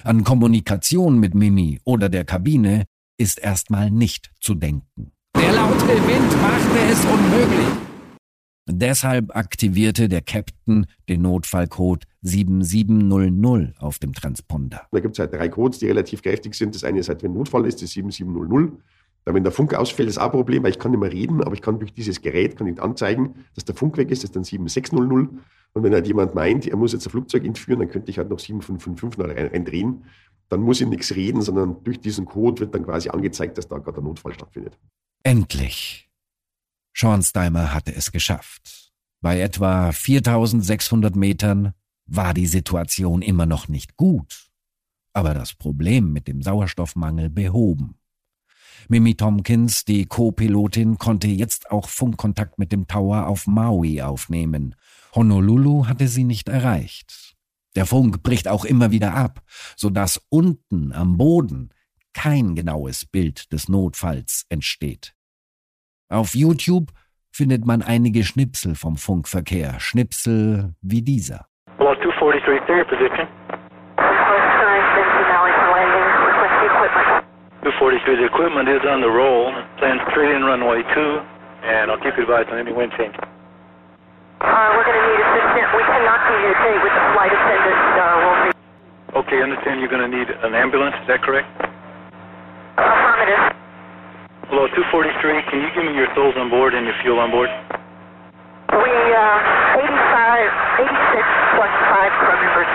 An 0.03 0.24
Kommunikation 0.24 1.20
mit 1.20 1.34
Mimi 1.34 1.80
oder 1.84 2.10
der 2.10 2.24
Kabine 2.24 2.86
ist 3.22 3.40
erstmal 3.40 3.92
nicht 3.92 4.32
zu 4.40 4.56
denken. 4.56 5.12
Der 5.36 5.54
laute 5.54 5.88
Wind 5.88 6.42
machte 6.42 6.80
es 6.92 7.06
unmöglich. 7.06 7.68
Deshalb 8.68 9.36
aktivierte 9.36 10.10
der 10.10 10.22
Captain 10.22 10.88
den 11.08 11.22
Notfallcode 11.22 12.06
7700 12.24 13.80
auf 13.80 14.00
dem 14.00 14.13
Transponder. 14.13 14.88
Da 14.92 15.00
gibt 15.00 15.13
es 15.16 15.20
halt 15.20 15.34
drei 15.34 15.50
Codes, 15.50 15.78
die 15.78 15.86
relativ 15.86 16.24
kräftig 16.24 16.56
sind. 16.56 16.74
Das 16.74 16.84
eine 16.84 17.00
ist 17.00 17.10
halt, 17.10 17.22
wenn 17.22 17.34
Notfall 17.34 17.68
ist, 17.68 17.84
das 17.84 17.92
7700. 17.92 18.72
Da, 19.25 19.34
wenn 19.36 19.44
der 19.44 19.51
Funk 19.51 19.75
ausfällt, 19.75 20.10
ist 20.10 20.18
auch 20.18 20.25
ein 20.25 20.32
Problem, 20.32 20.63
weil 20.63 20.72
ich 20.72 20.80
kann 20.80 20.90
nicht 20.92 21.00
mehr 21.00 21.12
reden, 21.12 21.44
aber 21.44 21.54
ich 21.54 21.62
kann 21.62 21.78
durch 21.78 21.94
dieses 21.94 22.22
Gerät 22.22 22.58
kann 22.58 22.66
ich 22.66 22.82
anzeigen, 22.82 23.36
dass 23.54 23.66
der 23.66 23.75
Funk 23.75 23.98
weg 23.98 24.10
ist, 24.10 24.24
das 24.24 24.30
ist 24.30 24.36
dann 24.36 24.44
7600. 24.44 25.30
Und 25.74 25.84
wenn 25.84 25.94
halt 25.94 26.08
jemand 26.08 26.34
meint, 26.34 26.68
er 26.68 26.75
muss 26.75 26.94
jetzt 26.94 27.06
ein 27.06 27.12
Flugzeug 27.12 27.46
entführen, 27.46 27.80
dann 27.80 27.90
könnte 27.90 28.10
ich 28.10 28.18
halt 28.18 28.30
noch 28.30 28.40
7555 28.40 29.54
reindrehen. 29.54 30.06
Dann 30.51 30.62
muss 30.62 30.81
ich 30.81 30.88
nichts 30.88 31.15
reden, 31.15 31.41
sondern 31.41 31.81
durch 31.86 32.01
diesen 32.01 32.25
Code 32.25 32.60
wird 32.60 32.75
dann 32.75 32.84
quasi 32.84 33.08
angezeigt, 33.08 33.58
dass 33.58 33.70
da 33.70 33.77
gerade 33.77 33.93
der 33.93 34.03
Notfall 34.03 34.34
stattfindet. 34.34 34.77
Endlich. 35.24 36.10
Schornsteimer 36.91 37.74
hatte 37.74 37.96
es 37.96 38.12
geschafft. 38.12 38.91
Bei 39.22 39.39
etwa 39.39 39.93
4600 39.93 41.15
Metern 41.15 41.74
war 42.05 42.34
die 42.34 42.48
Situation 42.48 43.22
immer 43.22 43.46
noch 43.46 43.70
nicht 43.70 43.96
gut, 43.96 44.51
aber 45.13 45.34
das 45.34 45.53
Problem 45.53 46.12
mit 46.12 46.27
dem 46.27 46.41
Sauerstoffmangel 46.41 47.29
behoben. 47.29 47.96
Mimi 48.89 49.15
Tompkins, 49.15 49.86
die 49.86 50.05
Co-Pilotin, 50.05 50.98
konnte 50.98 51.27
jetzt 51.27 51.72
auch 51.72 51.88
Funkkontakt 51.88 52.60
mit 52.60 52.74
dem 52.74 52.88
Tower 52.88 53.27
auf 53.27 53.48
Maui 53.48 54.01
aufnehmen. 54.01 54.75
Honolulu 55.15 55.88
hatte 55.88 56.10
sie 56.10 56.25
nicht 56.25 56.50
erreicht. 56.50 57.30
Der 57.75 57.86
Funk 57.86 58.22
bricht 58.24 58.48
auch 58.48 58.66
immer 58.66 58.92
wieder 58.92 59.13
ab, 59.13 59.42
so 59.75 59.90
dass 59.90 60.25
unten 60.30 60.92
am 60.92 61.18
Boden 61.18 61.70
kein 62.13 62.56
genaues 62.56 63.06
Bild 63.06 63.51
des 63.54 63.70
Notfalls 63.70 64.46
entsteht. 64.50 65.13
Auf 66.10 66.36
YouTube 66.36 66.92
findet 67.32 67.66
man 67.66 67.82
einige 67.82 68.24
Schnipsel 68.24 68.75
vom 68.75 68.98
Funkverkehr, 68.98 69.80
Schnipsel 69.80 70.75
wie 70.82 71.01
dieser. 71.01 71.48
Below 71.78 71.96
243, 71.96 72.66
clear 72.66 72.80
your 72.80 72.86
position. 72.86 73.28
243, 77.82 78.18
the 78.18 78.25
equipment 78.25 78.68
is 78.70 78.84
on 78.86 79.01
the 79.01 79.10
roll. 79.10 79.50
Plan 79.80 79.98
straight 80.12 80.36
in 80.36 80.44
runway 80.44 80.84
2, 80.84 81.22
and 81.63 81.90
I'll 81.90 81.98
keep 81.98 82.18
you 82.18 82.24
advised 82.24 82.50
on 82.50 82.60
any 82.60 82.74
wind 82.74 82.92
change. 82.98 83.16
Uh, 84.41 84.74
we're 84.74 84.88
going 84.89 84.98
to 84.98 85.05
need 85.05 85.21
assistance. 85.21 85.69
We 85.77 85.86
cannot 85.86 86.19
communicate 86.25 86.79
with 86.81 86.93
the 86.98 87.03
flight 87.13 87.29
attendant. 87.29 87.77
Uh, 87.93 88.03
we'll 88.17 88.39
be... 88.41 88.50
Okay, 89.21 89.38
I 89.38 89.43
understand 89.45 89.77
you're 89.77 89.93
going 89.93 90.01
to 90.01 90.10
need 90.10 90.25
an 90.33 90.57
ambulance, 90.57 90.98
is 90.98 91.05
that 91.13 91.21
correct? 91.21 91.45
Affirmative. 92.74 93.53
Below 94.50 94.65
243, 94.74 95.45
can 95.45 95.62
you 95.62 95.69
give 95.77 95.86
me 95.86 95.93
your 95.93 96.10
souls 96.17 96.33
on 96.41 96.50
board 96.50 96.74
and 96.74 96.89
your 96.89 96.98
fuel 97.05 97.21
on 97.21 97.29
board? 97.29 97.53
We, 98.74 98.89
uh, 99.13 99.77
85, 99.77 100.89
86 100.89 101.21
plus 101.62 101.74
5 101.93 102.17
crew 102.17 102.36
members. 102.41 102.71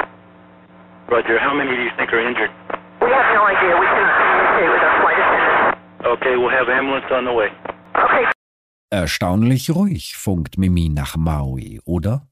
Roger, 1.10 1.36
how 1.42 1.50
many 1.50 1.74
do 1.74 1.82
you 1.82 1.90
think 1.98 2.14
are 2.14 2.22
injured? 2.22 2.54
We 3.02 3.10
have 3.10 3.28
no 3.34 3.42
idea. 3.42 3.74
We 3.74 3.90
cannot 3.90 4.14
communicate 4.14 4.70
with 4.70 4.82
our 4.86 4.94
flight 5.02 5.18
attendant. 5.18 5.82
Okay, 6.14 6.34
we'll 6.38 6.54
have 6.54 6.70
ambulance 6.70 7.10
on 7.10 7.26
the 7.26 7.34
way. 7.34 7.50
Okay. 7.98 8.24
Erstaunlich 8.90 9.70
ruhig 9.70 10.16
funkt 10.16 10.58
Mimi 10.58 10.88
nach 10.88 11.16
Maui, 11.16 11.80
oder? 11.84 12.28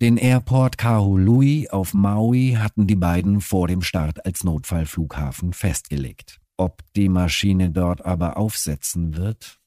Den 0.00 0.18
Airport 0.18 0.78
Kahului 0.78 1.68
auf 1.70 1.94
Maui 1.94 2.56
hatten 2.58 2.86
die 2.86 2.96
beiden 2.96 3.40
vor 3.40 3.66
dem 3.66 3.82
Start 3.82 4.24
als 4.24 4.44
Notfallflughafen 4.44 5.52
festgelegt. 5.52 6.38
Ob 6.56 6.82
die 6.94 7.08
Maschine 7.08 7.70
dort 7.70 8.04
aber 8.04 8.36
aufsetzen 8.36 9.16
wird? 9.16 9.58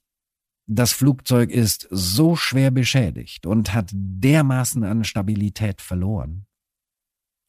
Das 0.68 0.94
Flugzeug 0.94 1.50
ist 1.50 1.88
so 1.90 2.36
schwer 2.36 2.72
beschädigt 2.72 3.46
und 3.46 3.74
hat 3.74 3.90
dermaßen 3.92 4.84
an 4.84 5.04
Stabilität 5.04 5.82
verloren. 5.82 6.46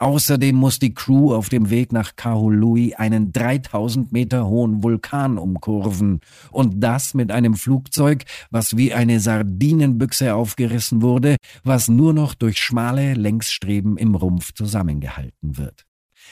Außerdem 0.00 0.56
muss 0.56 0.78
die 0.78 0.94
Crew 0.94 1.34
auf 1.34 1.50
dem 1.50 1.68
Weg 1.68 1.92
nach 1.92 2.16
Kahului 2.16 2.94
einen 2.94 3.32
3000 3.32 4.12
Meter 4.12 4.46
hohen 4.46 4.82
Vulkan 4.82 5.36
umkurven 5.36 6.20
und 6.50 6.80
das 6.80 7.12
mit 7.12 7.30
einem 7.30 7.54
Flugzeug, 7.54 8.24
was 8.50 8.78
wie 8.78 8.94
eine 8.94 9.20
Sardinenbüchse 9.20 10.34
aufgerissen 10.34 11.02
wurde, 11.02 11.36
was 11.64 11.88
nur 11.88 12.14
noch 12.14 12.32
durch 12.32 12.56
schmale 12.62 13.12
Längsstreben 13.12 13.98
im 13.98 14.14
Rumpf 14.14 14.54
zusammengehalten 14.54 15.58
wird. 15.58 15.84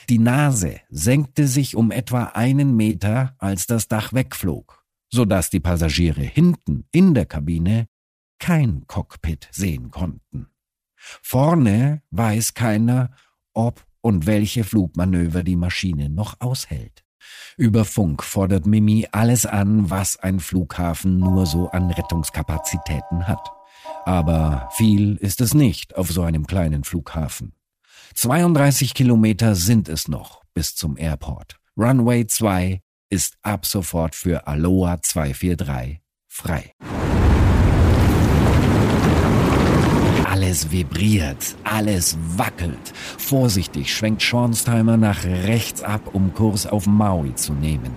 Die 0.09 0.19
Nase 0.19 0.81
senkte 0.89 1.47
sich 1.47 1.77
um 1.77 1.91
etwa 1.91 2.25
einen 2.25 2.75
Meter, 2.75 3.35
als 3.37 3.67
das 3.67 3.87
Dach 3.87 4.15
wegflog, 4.15 4.83
so 5.11 5.27
dass 5.27 5.51
die 5.51 5.61
Passagiere 5.61 6.23
hinten 6.23 6.87
in 6.91 7.13
der 7.13 7.27
Kabine 7.27 7.87
kein 8.39 8.87
Cockpit 8.87 9.47
sehen 9.51 9.91
konnten. 9.91 10.47
Vorne 10.97 12.03
weiß 12.11 12.55
keiner, 12.55 13.11
ob 13.59 13.85
und 14.01 14.27
welche 14.27 14.65
Flugmanöver 14.65 15.43
die 15.43 15.57
Maschine 15.57 16.09
noch 16.09 16.41
aushält. 16.41 17.05
Über 17.57 17.85
Funk 17.85 18.23
fordert 18.23 18.67
Mimi 18.67 19.09
alles 19.11 19.45
an, 19.45 19.91
was 19.91 20.17
ein 20.17 20.39
Flughafen 20.39 21.19
nur 21.19 21.45
so 21.45 21.69
an 21.69 21.91
Rettungskapazitäten 21.91 23.27
hat. 23.27 23.51
Aber 24.05 24.69
viel 24.77 25.17
ist 25.17 25.41
es 25.41 25.55
nicht 25.55 25.97
auf 25.97 26.11
so 26.11 26.23
einem 26.23 26.47
kleinen 26.47 26.85
Flughafen. 26.85 27.53
32 28.15 28.95
Kilometer 28.95 29.55
sind 29.55 29.89
es 29.89 30.09
noch 30.09 30.43
bis 30.55 30.75
zum 30.75 30.97
Airport. 30.97 31.59
Runway 31.77 32.27
2 32.27 32.81
ist 33.11 33.37
ab 33.43 33.67
sofort 33.67 34.15
für 34.15 34.47
Aloha 34.47 35.03
243 35.03 36.01
frei. 36.29 36.75
Alles 40.49 40.73
vibriert, 40.73 41.57
alles 41.63 42.17
wackelt. 42.39 42.95
Vorsichtig 43.19 43.95
schwenkt 43.95 44.23
Schornsteimer 44.23 44.97
nach 44.97 45.23
rechts 45.25 45.83
ab, 45.83 46.15
um 46.15 46.33
Kurs 46.33 46.67
auf 46.67 46.87
Maui 46.87 47.35
zu 47.35 47.53
nehmen. 47.53 47.91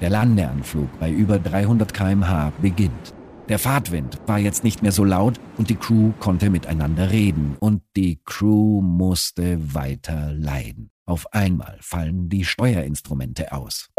Der 0.00 0.10
Landeanflug 0.10 0.88
bei 0.98 1.12
über 1.12 1.38
300 1.38 1.94
kmh 1.94 2.52
beginnt. 2.60 3.14
Der 3.48 3.60
Fahrtwind 3.60 4.18
war 4.26 4.40
jetzt 4.40 4.64
nicht 4.64 4.82
mehr 4.82 4.90
so 4.90 5.04
laut 5.04 5.38
und 5.58 5.70
die 5.70 5.76
Crew 5.76 6.10
konnte 6.18 6.50
miteinander 6.50 7.12
reden 7.12 7.54
und 7.60 7.82
die 7.96 8.18
Crew 8.24 8.82
musste 8.82 9.72
weiter 9.72 10.32
leiden. 10.32 10.90
Auf 11.06 11.32
einmal 11.32 11.78
fallen 11.80 12.28
die 12.28 12.44
Steuerinstrumente 12.44 13.52
aus. 13.52 13.90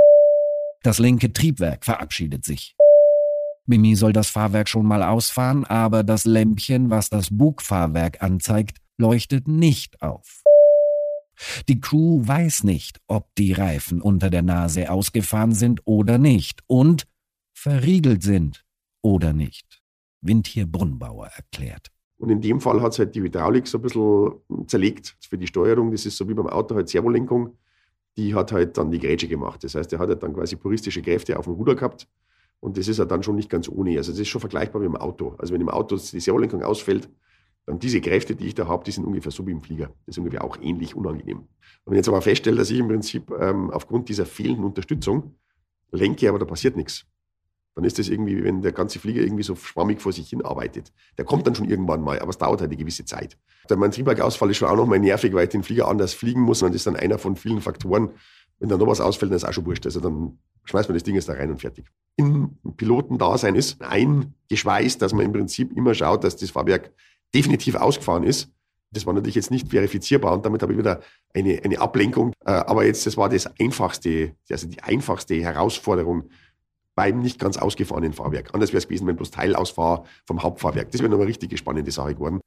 Das 0.81 0.99
linke 0.99 1.31
Triebwerk 1.31 1.85
verabschiedet 1.85 2.43
sich. 2.43 2.75
Mimi 3.65 3.95
soll 3.95 4.11
das 4.11 4.29
Fahrwerk 4.29 4.67
schon 4.67 4.85
mal 4.85 5.03
ausfahren, 5.03 5.63
aber 5.63 6.03
das 6.03 6.25
Lämpchen, 6.25 6.89
was 6.89 7.09
das 7.09 7.29
Bugfahrwerk 7.31 8.21
anzeigt, 8.21 8.79
leuchtet 8.97 9.47
nicht 9.47 10.01
auf. 10.01 10.43
Die 11.69 11.79
Crew 11.79 12.21
weiß 12.27 12.65
nicht, 12.65 12.99
ob 13.07 13.33
die 13.35 13.53
Reifen 13.53 14.01
unter 14.01 14.29
der 14.29 14.41
Nase 14.41 14.91
ausgefahren 14.91 15.53
sind 15.53 15.81
oder 15.85 16.17
nicht 16.17 16.61
und 16.67 17.07
verriegelt 17.53 18.21
sind 18.21 18.65
oder 19.01 19.31
nicht. 19.31 19.81
Windhier 20.21 20.65
Brunnbauer 20.65 21.27
erklärt. 21.27 21.87
Und 22.17 22.29
in 22.29 22.41
dem 22.41 22.59
Fall 22.61 22.81
hat 22.81 22.93
es 22.93 22.99
halt 22.99 23.15
die 23.15 23.21
Hydraulik 23.21 23.67
so 23.67 23.77
ein 23.77 23.81
bisschen 23.81 24.67
zerlegt 24.67 25.17
für 25.21 25.37
die 25.37 25.47
Steuerung. 25.47 25.91
Das 25.91 26.05
ist 26.05 26.17
so 26.17 26.27
wie 26.27 26.33
beim 26.33 26.47
Auto 26.47 26.75
halt 26.75 26.89
Servolenkung. 26.89 27.57
Die 28.15 28.35
hat 28.35 28.51
halt 28.51 28.77
dann 28.77 28.91
die 28.91 28.99
Grätsche 28.99 29.27
gemacht. 29.27 29.63
Das 29.63 29.75
heißt, 29.75 29.91
er 29.93 29.99
hat 29.99 30.09
halt 30.09 30.21
dann 30.21 30.33
quasi 30.33 30.55
puristische 30.55 31.01
Kräfte 31.01 31.37
auf 31.39 31.45
dem 31.45 31.55
Ruder 31.55 31.75
gehabt 31.75 32.07
und 32.63 32.77
das 32.77 32.87
ist 32.87 32.97
ja 32.97 33.03
dann 33.03 33.21
schon 33.23 33.35
nicht 33.35 33.49
ganz 33.49 33.67
ohne. 33.67 33.97
Also 33.97 34.13
das 34.13 34.19
ist 34.21 34.29
schon 34.29 34.39
vergleichbar 34.39 34.81
mit 34.81 34.87
dem 34.89 34.95
Auto. 34.95 35.35
Also 35.37 35.53
wenn 35.53 35.59
im 35.59 35.67
Auto 35.67 35.97
die 35.97 36.19
Servolenkung 36.21 36.63
ausfällt, 36.63 37.09
dann 37.65 37.77
diese 37.77 37.99
Kräfte, 37.99 38.37
die 38.37 38.47
ich 38.47 38.55
da 38.55 38.69
habe, 38.69 38.85
die 38.85 38.91
sind 38.91 39.03
ungefähr 39.03 39.33
so 39.33 39.45
wie 39.45 39.51
im 39.51 39.61
Flieger. 39.61 39.87
Das 40.05 40.15
ist 40.15 40.17
ungefähr 40.17 40.45
auch 40.45 40.57
ähnlich 40.61 40.95
unangenehm. 40.95 41.39
Und 41.39 41.47
wenn 41.85 41.95
ich 41.95 41.97
jetzt 41.97 42.07
aber 42.07 42.21
feststelle, 42.21 42.55
dass 42.55 42.71
ich 42.71 42.79
im 42.79 42.87
Prinzip 42.87 43.29
ähm, 43.37 43.69
aufgrund 43.69 44.07
dieser 44.07 44.25
fehlenden 44.25 44.63
Unterstützung 44.63 45.35
lenke, 45.91 46.29
aber 46.29 46.39
da 46.39 46.45
passiert 46.45 46.77
nichts, 46.77 47.05
dann 47.75 47.85
ist 47.85 47.97
das 47.97 48.07
irgendwie, 48.07 48.37
wie 48.37 48.43
wenn 48.43 48.61
der 48.61 48.71
ganze 48.71 48.99
Flieger 48.99 49.21
irgendwie 49.21 49.43
so 49.43 49.55
schwammig 49.55 50.01
vor 50.01 50.11
sich 50.11 50.29
hin 50.29 50.43
arbeitet. 50.43 50.93
Der 51.17 51.25
kommt 51.25 51.47
dann 51.47 51.55
schon 51.55 51.67
irgendwann 51.67 52.01
mal, 52.01 52.19
aber 52.19 52.29
es 52.29 52.37
dauert 52.37 52.61
halt 52.61 52.69
eine 52.69 52.77
gewisse 52.77 53.05
Zeit. 53.05 53.37
Der, 53.69 53.77
mein 53.77 53.91
Triebwerkausfall 53.91 54.51
ist 54.51 54.57
schon 54.57 54.69
auch 54.69 54.75
nochmal 54.75 54.99
nervig, 54.99 55.33
weil 55.33 55.45
ich 55.45 55.49
den 55.49 55.63
Flieger 55.63 55.87
anders 55.87 56.13
fliegen 56.13 56.41
muss 56.41 56.61
und 56.61 56.69
das 56.69 56.77
ist 56.77 56.87
dann 56.87 56.95
einer 56.95 57.17
von 57.17 57.35
vielen 57.35 57.61
Faktoren. 57.61 58.11
Wenn 58.59 58.69
da 58.69 58.77
noch 58.77 58.87
was 58.87 59.01
ausfällt, 59.01 59.31
dann 59.31 59.37
ist 59.37 59.43
auch 59.43 59.53
schon 59.53 59.65
wurscht. 59.65 59.85
Also 59.85 59.99
dann 59.99 60.37
schmeißt 60.65 60.87
man 60.87 60.95
das 60.95 61.03
Ding 61.03 61.15
jetzt 61.15 61.27
da 61.27 61.33
rein 61.33 61.49
und 61.49 61.59
fertig. 61.59 61.85
Im 62.15 62.57
Pilotendasein 62.77 63.55
ist 63.55 63.81
eingeschweißt, 63.81 65.01
dass 65.01 65.13
man 65.13 65.25
im 65.25 65.33
Prinzip 65.33 65.75
immer 65.75 65.95
schaut, 65.95 66.23
dass 66.23 66.35
das 66.35 66.51
Fahrwerk 66.51 66.91
definitiv 67.33 67.75
ausgefahren 67.75 68.23
ist. 68.23 68.49
Das 68.91 69.07
war 69.07 69.13
natürlich 69.13 69.35
jetzt 69.35 69.49
nicht 69.49 69.69
verifizierbar 69.69 70.33
und 70.33 70.45
damit 70.45 70.61
habe 70.61 70.73
ich 70.73 70.77
wieder 70.77 71.01
eine, 71.33 71.59
eine 71.63 71.81
Ablenkung. 71.81 72.31
Äh, 72.45 72.51
aber 72.51 72.85
jetzt, 72.85 73.07
das 73.07 73.17
war 73.17 73.27
das 73.27 73.47
einfachste, 73.59 74.35
also 74.49 74.67
die 74.67 74.83
einfachste 74.83 75.33
Herausforderung 75.41 76.29
beim 76.95 77.19
nicht 77.19 77.39
ganz 77.39 77.57
ausgefahrenen 77.57 78.13
Fahrwerk. 78.13 78.53
Anders 78.53 78.69
wäre 78.69 78.79
es 78.79 78.87
gewesen, 78.87 79.07
wenn 79.07 79.15
bloß 79.15 79.31
Teilausfahr 79.31 80.05
vom 80.25 80.43
Hauptfahrwerk. 80.43 80.91
Das 80.91 81.01
wäre 81.01 81.09
nochmal 81.09 81.27
richtig 81.27 81.57
spannende 81.57 81.91
Sache 81.91 82.15
geworden. 82.15 82.39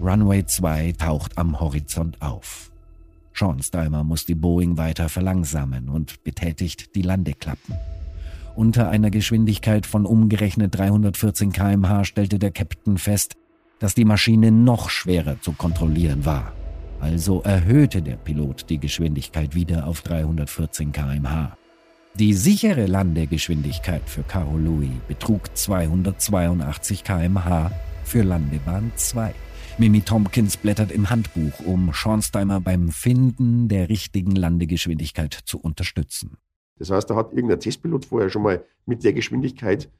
Runway 0.00 0.44
2 0.44 0.92
taucht 0.92 1.38
am 1.38 1.58
Horizont 1.58 2.20
auf. 2.20 2.70
Sean 3.34 3.62
Steimer 3.62 4.04
muss 4.04 4.24
die 4.24 4.34
Boeing 4.34 4.76
weiter 4.76 5.08
verlangsamen 5.08 5.88
und 5.88 6.22
betätigt 6.24 6.94
die 6.94 7.02
Landeklappen. 7.02 7.74
Unter 8.54 8.88
einer 8.88 9.10
Geschwindigkeit 9.10 9.84
von 9.84 10.06
umgerechnet 10.06 10.74
314 10.78 11.52
kmh 11.52 12.04
stellte 12.04 12.38
der 12.38 12.50
Captain 12.50 12.96
fest, 12.96 13.34
dass 13.78 13.94
die 13.94 14.06
Maschine 14.06 14.50
noch 14.50 14.88
schwerer 14.88 15.40
zu 15.40 15.52
kontrollieren 15.52 16.24
war. 16.24 16.52
Also 17.00 17.42
erhöhte 17.42 18.00
der 18.00 18.16
Pilot 18.16 18.70
die 18.70 18.78
Geschwindigkeit 18.78 19.54
wieder 19.54 19.86
auf 19.86 20.00
314 20.00 20.92
kmh. 20.92 21.56
Die 22.18 22.32
sichere 22.32 22.86
Landegeschwindigkeit 22.86 24.08
für 24.08 24.22
Kahului 24.22 24.90
betrug 25.06 25.54
282 25.54 27.04
kmh 27.04 27.70
für 28.04 28.22
Landebahn 28.22 28.90
2. 28.96 29.34
Mimi 29.76 30.00
Tompkins 30.00 30.56
blättert 30.56 30.92
im 30.92 31.10
Handbuch, 31.10 31.60
um 31.66 31.92
Schornsteimer 31.92 32.58
beim 32.62 32.88
Finden 32.88 33.68
der 33.68 33.90
richtigen 33.90 34.34
Landegeschwindigkeit 34.34 35.34
zu 35.44 35.60
unterstützen. 35.60 36.38
Das 36.78 36.88
heißt, 36.88 37.10
da 37.10 37.16
hat 37.16 37.34
irgendein 37.34 37.60
Testpilot 37.60 38.06
vorher 38.06 38.30
schon 38.30 38.44
mal 38.44 38.64
mit 38.86 39.04
der 39.04 39.12
Geschwindigkeit 39.12 39.90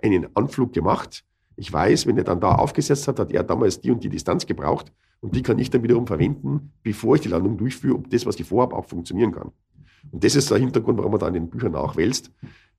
einen 0.00 0.28
Anflug 0.36 0.72
gemacht. 0.72 1.24
Ich 1.56 1.72
weiß, 1.72 2.06
wenn 2.06 2.18
er 2.18 2.24
dann 2.24 2.40
da 2.40 2.54
aufgesetzt 2.54 3.08
hat, 3.08 3.18
hat 3.18 3.32
er 3.32 3.42
damals 3.42 3.80
die 3.80 3.90
und 3.90 4.04
die 4.04 4.10
Distanz 4.10 4.46
gebraucht 4.46 4.92
und 5.18 5.34
die 5.34 5.42
kann 5.42 5.58
ich 5.58 5.70
dann 5.70 5.82
wiederum 5.82 6.06
verwenden, 6.06 6.70
bevor 6.84 7.16
ich 7.16 7.22
die 7.22 7.28
Landung 7.28 7.56
durchführe, 7.56 7.96
ob 7.96 8.08
das, 8.10 8.26
was 8.26 8.38
ich 8.38 8.46
vorhabe, 8.46 8.76
auch 8.76 8.84
funktionieren 8.84 9.32
kann. 9.32 9.50
Und 10.10 10.24
das 10.24 10.34
ist 10.34 10.50
der 10.50 10.58
Hintergrund, 10.58 10.98
warum 10.98 11.12
man 11.12 11.20
da 11.20 11.28
in 11.28 11.34
den 11.34 11.50
Büchern 11.50 11.72
nachwälzt. 11.72 12.30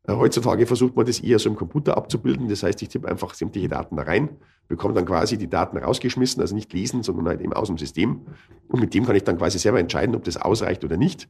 Äh, 0.08 0.13
heutzutage 0.13 0.65
versucht 0.65 0.95
man 0.95 1.05
das 1.05 1.19
eher 1.19 1.39
so 1.39 1.49
im 1.49 1.55
Computer 1.55 1.97
abzubilden. 1.97 2.47
Das 2.47 2.63
heißt, 2.63 2.82
ich 2.82 2.89
tippe 2.89 3.08
einfach 3.08 3.34
sämtliche 3.34 3.69
Daten 3.69 3.95
da 3.95 4.03
rein, 4.03 4.29
bekomme 4.67 4.93
dann 4.93 5.05
quasi 5.05 5.38
die 5.38 5.49
Daten 5.49 5.77
rausgeschmissen, 5.77 6.41
also 6.41 6.55
nicht 6.55 6.71
lesen, 6.73 7.03
sondern 7.03 7.27
halt 7.27 7.41
eben 7.41 7.53
aus 7.53 7.67
dem 7.67 7.77
System. 7.77 8.21
Und 8.67 8.79
mit 8.79 8.93
dem 8.93 9.05
kann 9.05 9.15
ich 9.15 9.23
dann 9.23 9.38
quasi 9.38 9.60
selber 9.60 9.79
entscheiden, 9.79 10.15
ob 10.15 10.23
das 10.23 10.38
ausreicht 10.38 10.84
oder 10.84 10.97
nicht. 10.97 11.29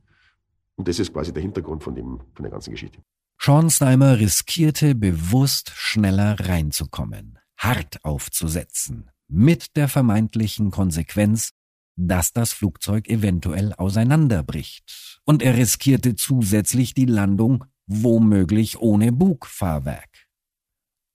Und 0.75 0.87
das 0.87 0.99
ist 0.99 1.13
quasi 1.13 1.33
der 1.33 1.41
Hintergrund 1.41 1.83
von, 1.83 1.95
dem, 1.95 2.21
von 2.33 2.43
der 2.43 2.51
ganzen 2.51 2.71
Geschichte. 2.71 2.99
Sean 3.41 3.69
Snyder 3.69 4.19
riskierte 4.19 4.95
bewusst 4.95 5.71
schneller 5.73 6.37
reinzukommen, 6.39 7.39
hart 7.57 8.03
aufzusetzen, 8.03 9.09
mit 9.27 9.75
der 9.77 9.87
vermeintlichen 9.87 10.71
Konsequenz, 10.71 11.51
dass 11.99 12.31
das 12.31 12.53
Flugzeug 12.53 13.09
eventuell 13.09 13.73
auseinanderbricht. 13.73 15.19
Und 15.25 15.43
er 15.43 15.57
riskierte 15.57 16.15
zusätzlich 16.15 16.93
die 16.93 17.05
Landung 17.05 17.65
womöglich 17.87 18.79
ohne 18.79 19.11
Bugfahrwerk. 19.11 20.27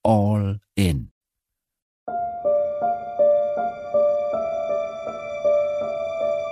All 0.03 0.61
in. 0.75 1.11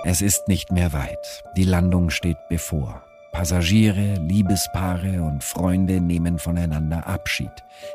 Es 0.05 0.21
ist 0.21 0.47
nicht 0.47 0.71
mehr 0.71 0.91
weit. 0.91 1.43
Die 1.55 1.63
Landung 1.63 2.09
steht 2.09 2.37
bevor. 2.49 3.05
Passagiere, 3.33 4.13
Liebespaare 4.19 5.23
und 5.23 5.43
Freunde 5.43 5.99
nehmen 5.99 6.37
voneinander 6.37 7.07
Abschied. 7.07 7.51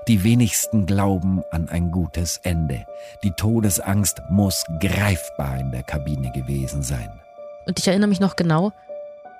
Die 0.08 0.24
wenigsten 0.24 0.84
glauben 0.84 1.42
an 1.52 1.68
ein 1.68 1.92
gutes 1.92 2.38
Ende. 2.42 2.84
Die 3.22 3.30
Todesangst 3.30 4.20
muss 4.30 4.64
greifbar 4.80 5.60
in 5.60 5.70
der 5.70 5.84
Kabine 5.84 6.32
gewesen 6.32 6.82
sein. 6.82 7.08
Und 7.66 7.78
ich 7.78 7.86
erinnere 7.86 8.08
mich 8.08 8.18
noch 8.18 8.34
genau, 8.34 8.72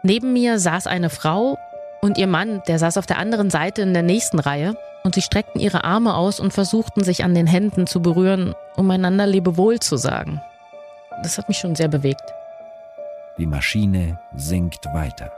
neben 0.05 0.33
mir 0.33 0.61
saß 0.61 0.87
eine 0.87 1.11
Frau 1.11 1.59
Und 2.01 2.17
ihr 2.17 2.29
Mann, 2.29 2.63
der 2.69 2.79
saß 2.79 2.97
auf 2.97 3.07
der 3.07 3.19
anderen 3.19 3.51
Seite 3.51 3.83
in 3.83 3.93
der 3.93 4.05
nächsten 4.05 4.39
Reihe 4.39 4.77
und 5.03 5.17
sie 5.17 5.23
streckten 5.23 5.61
ihre 5.61 5.83
Arme 5.83 6.15
aus 6.15 6.39
und 6.39 6.53
versuchten 6.53 7.03
sich 7.03 7.25
an 7.25 7.35
den 7.35 7.49
Händen 7.49 7.89
zu 7.89 8.01
berühren, 8.01 8.55
um 8.77 8.89
einander 8.93 9.27
Lebewohl 9.27 9.81
zu 9.81 9.97
sagen. 9.97 10.41
Das 11.25 11.39
hat 11.39 11.49
mich 11.49 11.59
schon 11.59 11.75
sehr 11.75 11.89
bewegt. 11.89 12.23
Die 13.37 13.47
Maschine 13.47 14.21
sinkt 14.37 14.87
weiter. 14.95 15.33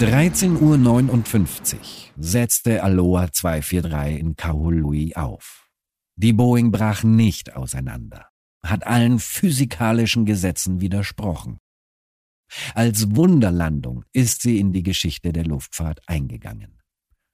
13.59 0.00 1.74
Uhr 1.76 1.80
setzte 2.16 2.82
Aloha 2.82 3.30
243 3.30 4.18
in 4.18 4.34
Kahului 4.34 5.14
auf. 5.14 5.68
Die 6.16 6.32
Boeing 6.32 6.70
brach 6.70 7.04
nicht 7.04 7.54
auseinander, 7.54 8.28
hat 8.64 8.86
allen 8.86 9.18
physikalischen 9.18 10.24
Gesetzen 10.24 10.80
widersprochen. 10.80 11.58
Als 12.74 13.14
Wunderlandung 13.14 14.06
ist 14.14 14.40
sie 14.40 14.58
in 14.58 14.72
die 14.72 14.82
Geschichte 14.82 15.34
der 15.34 15.44
Luftfahrt 15.44 16.00
eingegangen. 16.06 16.80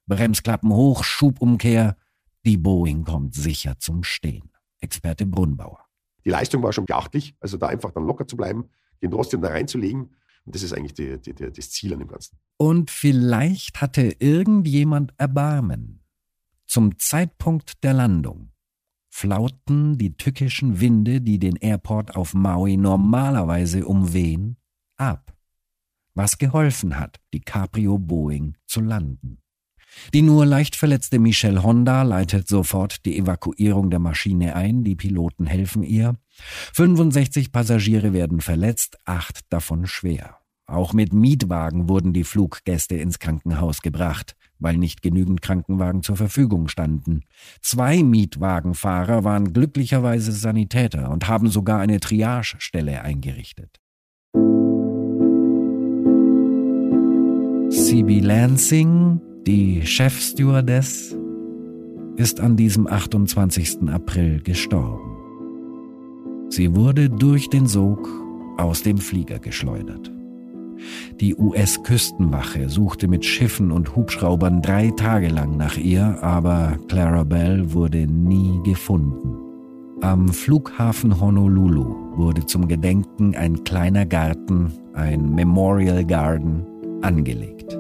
Bremsklappen 0.08 0.72
hoch, 0.72 1.04
Schubumkehr, 1.04 1.96
die 2.44 2.56
Boeing 2.56 3.04
kommt 3.04 3.36
sicher 3.36 3.78
zum 3.78 4.02
Stehen. 4.02 4.50
Experte 4.80 5.24
Brunnbauer. 5.24 5.84
Die 6.24 6.30
Leistung 6.30 6.64
war 6.64 6.72
schon 6.72 6.86
beachtlich, 6.86 7.36
also 7.38 7.58
da 7.58 7.68
einfach 7.68 7.92
dann 7.92 8.08
locker 8.08 8.26
zu 8.26 8.36
bleiben, 8.36 8.70
den 9.02 9.12
trotzdem 9.12 9.40
da 9.40 9.50
reinzulegen 9.50 10.16
und 10.46 10.54
das 10.54 10.62
ist 10.62 10.72
eigentlich 10.72 10.94
die, 10.94 11.18
die, 11.18 11.34
die, 11.34 11.50
das 11.50 11.70
Ziel 11.70 11.92
an 11.92 11.98
dem 11.98 12.08
Ganzen. 12.08 12.38
Und 12.56 12.90
vielleicht 12.90 13.80
hatte 13.80 14.14
irgendjemand 14.20 15.12
Erbarmen. 15.18 16.04
Zum 16.66 16.98
Zeitpunkt 16.98 17.82
der 17.84 17.94
Landung 17.94 18.52
flauten 19.08 19.98
die 19.98 20.16
tückischen 20.16 20.80
Winde, 20.80 21.20
die 21.20 21.38
den 21.38 21.56
Airport 21.56 22.16
auf 22.16 22.34
Maui 22.34 22.76
normalerweise 22.76 23.86
umwehen, 23.86 24.56
ab. 24.96 25.36
Was 26.14 26.38
geholfen 26.38 26.98
hat, 26.98 27.20
die 27.32 27.40
Caprio 27.40 27.98
Boeing 27.98 28.56
zu 28.66 28.80
landen. 28.80 29.38
Die 30.14 30.22
nur 30.22 30.46
leicht 30.46 30.76
verletzte 30.76 31.18
Michelle 31.18 31.62
Honda 31.62 32.02
leitet 32.02 32.48
sofort 32.48 33.04
die 33.04 33.18
Evakuierung 33.18 33.90
der 33.90 33.98
Maschine 33.98 34.54
ein, 34.54 34.84
die 34.84 34.94
Piloten 34.94 35.46
helfen 35.46 35.82
ihr. 35.82 36.16
65 36.72 37.52
Passagiere 37.52 38.12
werden 38.12 38.40
verletzt, 38.40 38.98
acht 39.04 39.40
davon 39.50 39.86
schwer. 39.86 40.38
Auch 40.66 40.92
mit 40.92 41.12
Mietwagen 41.12 41.88
wurden 41.88 42.12
die 42.12 42.24
Fluggäste 42.24 42.96
ins 42.96 43.20
Krankenhaus 43.20 43.82
gebracht, 43.82 44.34
weil 44.58 44.76
nicht 44.76 45.00
genügend 45.00 45.40
Krankenwagen 45.40 46.02
zur 46.02 46.16
Verfügung 46.16 46.66
standen. 46.68 47.22
Zwei 47.60 48.02
Mietwagenfahrer 48.02 49.22
waren 49.22 49.52
glücklicherweise 49.52 50.32
Sanitäter 50.32 51.10
und 51.10 51.28
haben 51.28 51.50
sogar 51.50 51.80
eine 51.80 52.00
Triagestelle 52.00 53.02
eingerichtet. 53.02 53.80
C.B. 57.70 58.20
Lansing 58.20 59.20
die 59.46 59.86
Chefstewardess 59.86 61.16
ist 62.16 62.40
an 62.40 62.56
diesem 62.56 62.88
28. 62.88 63.88
April 63.88 64.42
gestorben. 64.42 65.15
Sie 66.48 66.74
wurde 66.74 67.10
durch 67.10 67.48
den 67.50 67.66
Sog 67.66 68.08
aus 68.56 68.82
dem 68.82 68.98
Flieger 68.98 69.38
geschleudert. 69.38 70.10
Die 71.20 71.34
US-Küstenwache 71.34 72.68
suchte 72.68 73.08
mit 73.08 73.24
Schiffen 73.24 73.70
und 73.70 73.96
Hubschraubern 73.96 74.62
drei 74.62 74.90
Tage 74.90 75.28
lang 75.28 75.56
nach 75.56 75.76
ihr, 75.76 76.22
aber 76.22 76.78
Clara 76.88 77.24
Bell 77.24 77.72
wurde 77.72 78.06
nie 78.06 78.60
gefunden. 78.62 79.36
Am 80.02 80.28
Flughafen 80.28 81.20
Honolulu 81.20 82.16
wurde 82.16 82.44
zum 82.44 82.68
Gedenken 82.68 83.34
ein 83.34 83.64
kleiner 83.64 84.04
Garten, 84.04 84.72
ein 84.92 85.34
Memorial 85.34 86.04
Garden, 86.04 86.66
angelegt. 87.00 87.76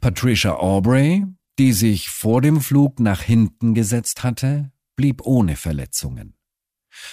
Patricia 0.00 0.56
Aubrey, 0.56 1.24
die 1.58 1.72
sich 1.72 2.10
vor 2.10 2.40
dem 2.40 2.60
Flug 2.60 3.00
nach 3.00 3.22
hinten 3.22 3.74
gesetzt 3.74 4.22
hatte, 4.22 4.72
blieb 4.96 5.22
ohne 5.24 5.56
Verletzungen. 5.56 6.34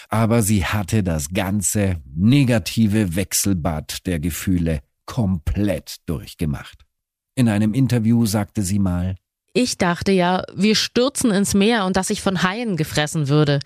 Aber 0.09 0.43
sie 0.43 0.65
hatte 0.65 1.03
das 1.03 1.29
ganze 1.29 2.01
negative 2.05 3.15
Wechselbad 3.15 4.05
der 4.05 4.19
Gefühle 4.19 4.81
komplett 5.05 5.97
durchgemacht. 6.05 6.85
In 7.35 7.49
einem 7.49 7.73
Interview 7.73 8.25
sagte 8.25 8.61
sie 8.61 8.79
mal, 8.79 9.15
ich 9.53 9.77
dachte 9.77 10.11
ja, 10.11 10.43
wir 10.55 10.75
stürzen 10.75 11.31
ins 11.31 11.53
Meer 11.53 11.85
und 11.85 11.97
dass 11.97 12.09
ich 12.09 12.21
von 12.21 12.43
Haien 12.43 12.77
gefressen 12.77 13.27
würde. 13.27 13.59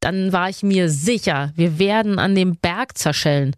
Dann 0.00 0.32
war 0.32 0.48
ich 0.48 0.64
mir 0.64 0.88
sicher, 0.88 1.52
wir 1.54 1.78
werden 1.78 2.18
an 2.18 2.34
dem 2.34 2.56
Berg 2.56 2.98
zerschellen. 2.98 3.54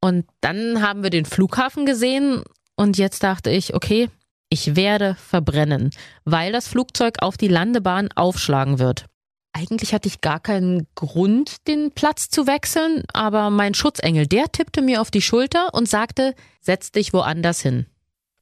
Und 0.00 0.24
dann 0.40 0.80
haben 0.80 1.02
wir 1.02 1.10
den 1.10 1.26
Flughafen 1.26 1.84
gesehen 1.84 2.42
und 2.76 2.96
jetzt 2.96 3.22
dachte 3.22 3.50
ich, 3.50 3.74
okay, 3.74 4.08
ich 4.48 4.76
werde 4.76 5.14
verbrennen, 5.14 5.90
weil 6.24 6.52
das 6.52 6.68
Flugzeug 6.68 7.16
auf 7.20 7.36
die 7.36 7.48
Landebahn 7.48 8.08
aufschlagen 8.14 8.78
wird. 8.78 9.06
Eigentlich 9.52 9.94
hatte 9.94 10.08
ich 10.08 10.20
gar 10.20 10.38
keinen 10.38 10.86
Grund, 10.94 11.66
den 11.66 11.90
Platz 11.90 12.28
zu 12.28 12.46
wechseln, 12.46 13.04
aber 13.12 13.50
mein 13.50 13.72
Schutzengel, 13.72 14.26
der 14.26 14.52
tippte 14.52 14.82
mir 14.82 15.00
auf 15.00 15.10
die 15.10 15.22
Schulter 15.22 15.72
und 15.72 15.88
sagte, 15.88 16.34
setz 16.60 16.92
dich 16.92 17.12
woanders 17.12 17.62
hin. 17.62 17.86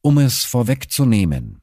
Um 0.01 0.17
es 0.17 0.43
vorwegzunehmen, 0.43 1.61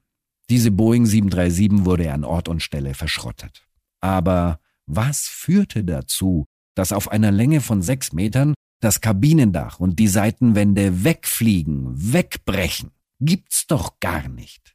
diese 0.48 0.70
Boeing 0.70 1.06
737 1.06 1.84
wurde 1.84 2.12
an 2.12 2.24
Ort 2.24 2.48
und 2.48 2.62
Stelle 2.62 2.94
verschrottet. 2.94 3.66
Aber 4.00 4.58
was 4.86 5.28
führte 5.28 5.84
dazu, 5.84 6.46
dass 6.74 6.92
auf 6.92 7.10
einer 7.10 7.30
Länge 7.30 7.60
von 7.60 7.82
sechs 7.82 8.12
Metern 8.12 8.54
das 8.80 9.00
Kabinendach 9.00 9.78
und 9.78 9.98
die 9.98 10.08
Seitenwände 10.08 11.04
wegfliegen, 11.04 12.12
wegbrechen? 12.12 12.90
Gibt's 13.24 13.66
doch 13.66 14.00
gar 14.00 14.28
nicht. 14.28 14.74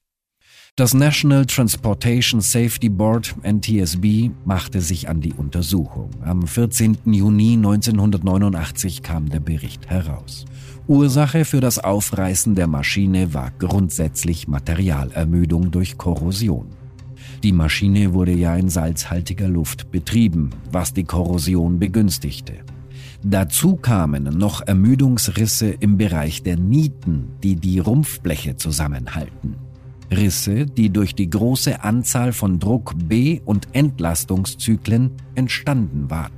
Das 0.76 0.94
National 0.94 1.46
Transportation 1.48 2.40
Safety 2.40 2.90
Board 2.90 3.36
NTSB 3.42 4.30
machte 4.46 4.80
sich 4.80 5.10
an 5.10 5.22
die 5.22 5.34
Untersuchung. 5.34 6.12
Am 6.22 6.46
14. 6.46 7.00
Juni 7.06 7.54
1989 7.54 9.02
kam 9.02 9.28
der 9.28 9.40
Bericht 9.40 9.90
heraus. 9.90 10.46
Ursache 10.88 11.46
für 11.46 11.62
das 11.62 11.80
Aufreißen 11.80 12.54
der 12.54 12.68
Maschine 12.68 13.34
war 13.34 13.52
grundsätzlich 13.58 14.48
Materialermüdung 14.48 15.72
durch 15.72 15.98
Korrosion. 15.98 16.68
Die 17.44 17.54
Maschine 17.54 18.14
wurde 18.14 18.34
ja 18.34 18.56
in 18.56 18.70
salzhaltiger 18.70 19.48
Luft 19.48 19.92
betrieben, 19.92 20.52
was 20.72 20.94
die 20.94 21.04
Korrosion 21.04 21.80
begünstigte. 21.80 22.54
Dazu 23.24 23.76
kamen 23.76 24.24
noch 24.38 24.62
Ermüdungsrisse 24.66 25.70
im 25.70 25.98
Bereich 25.98 26.44
der 26.44 26.58
Nieten, 26.58 27.30
die 27.44 27.56
die 27.56 27.80
Rumpfbleche 27.80 28.58
zusammenhalten. 28.58 29.56
Risse, 30.12 30.66
die 30.66 30.90
durch 30.90 31.16
die 31.16 31.30
große 31.30 31.84
Anzahl 31.84 32.32
von 32.32 32.60
Druck- 32.60 32.96
B- 33.08 33.42
und 33.44 33.68
Entlastungszyklen 33.74 35.12
entstanden 35.36 36.10
waren. 36.10 36.32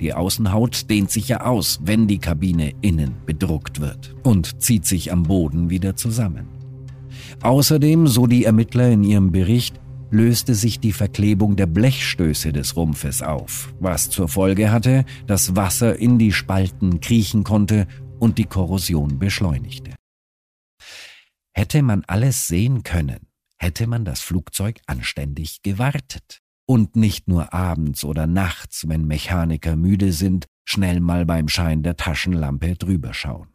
Die 0.00 0.12
Außenhaut 0.12 0.90
dehnt 0.90 1.10
sich 1.10 1.28
ja 1.28 1.44
aus, 1.44 1.80
wenn 1.84 2.06
die 2.06 2.18
Kabine 2.18 2.72
innen 2.82 3.14
bedruckt 3.24 3.80
wird 3.80 4.14
und 4.22 4.60
zieht 4.62 4.86
sich 4.86 5.12
am 5.12 5.22
Boden 5.22 5.70
wieder 5.70 5.96
zusammen. 5.96 6.48
Außerdem, 7.42 8.06
so 8.06 8.26
die 8.26 8.44
Ermittler 8.44 8.90
in 8.90 9.04
ihrem 9.04 9.32
Bericht, 9.32 9.80
löste 10.10 10.54
sich 10.54 10.80
die 10.80 10.92
Verklebung 10.92 11.56
der 11.56 11.66
Blechstöße 11.66 12.52
des 12.52 12.76
Rumpfes 12.76 13.22
auf, 13.22 13.72
was 13.80 14.10
zur 14.10 14.28
Folge 14.28 14.70
hatte, 14.70 15.04
dass 15.26 15.56
Wasser 15.56 15.98
in 15.98 16.18
die 16.18 16.32
Spalten 16.32 17.00
kriechen 17.00 17.44
konnte 17.44 17.86
und 18.18 18.38
die 18.38 18.44
Korrosion 18.46 19.18
beschleunigte. 19.18 19.94
Hätte 21.52 21.82
man 21.82 22.04
alles 22.06 22.46
sehen 22.46 22.82
können, 22.82 23.26
hätte 23.58 23.86
man 23.86 24.04
das 24.04 24.20
Flugzeug 24.20 24.80
anständig 24.86 25.62
gewartet 25.62 26.40
und 26.66 26.96
nicht 26.96 27.28
nur 27.28 27.52
abends 27.52 28.04
oder 28.04 28.26
nachts, 28.26 28.88
wenn 28.88 29.06
Mechaniker 29.06 29.74
müde 29.74 30.12
sind, 30.12 30.46
schnell 30.64 31.00
mal 31.00 31.24
beim 31.24 31.48
Schein 31.48 31.82
der 31.82 31.96
Taschenlampe 31.96 32.76
drüber 32.76 33.14
schauen. 33.14 33.48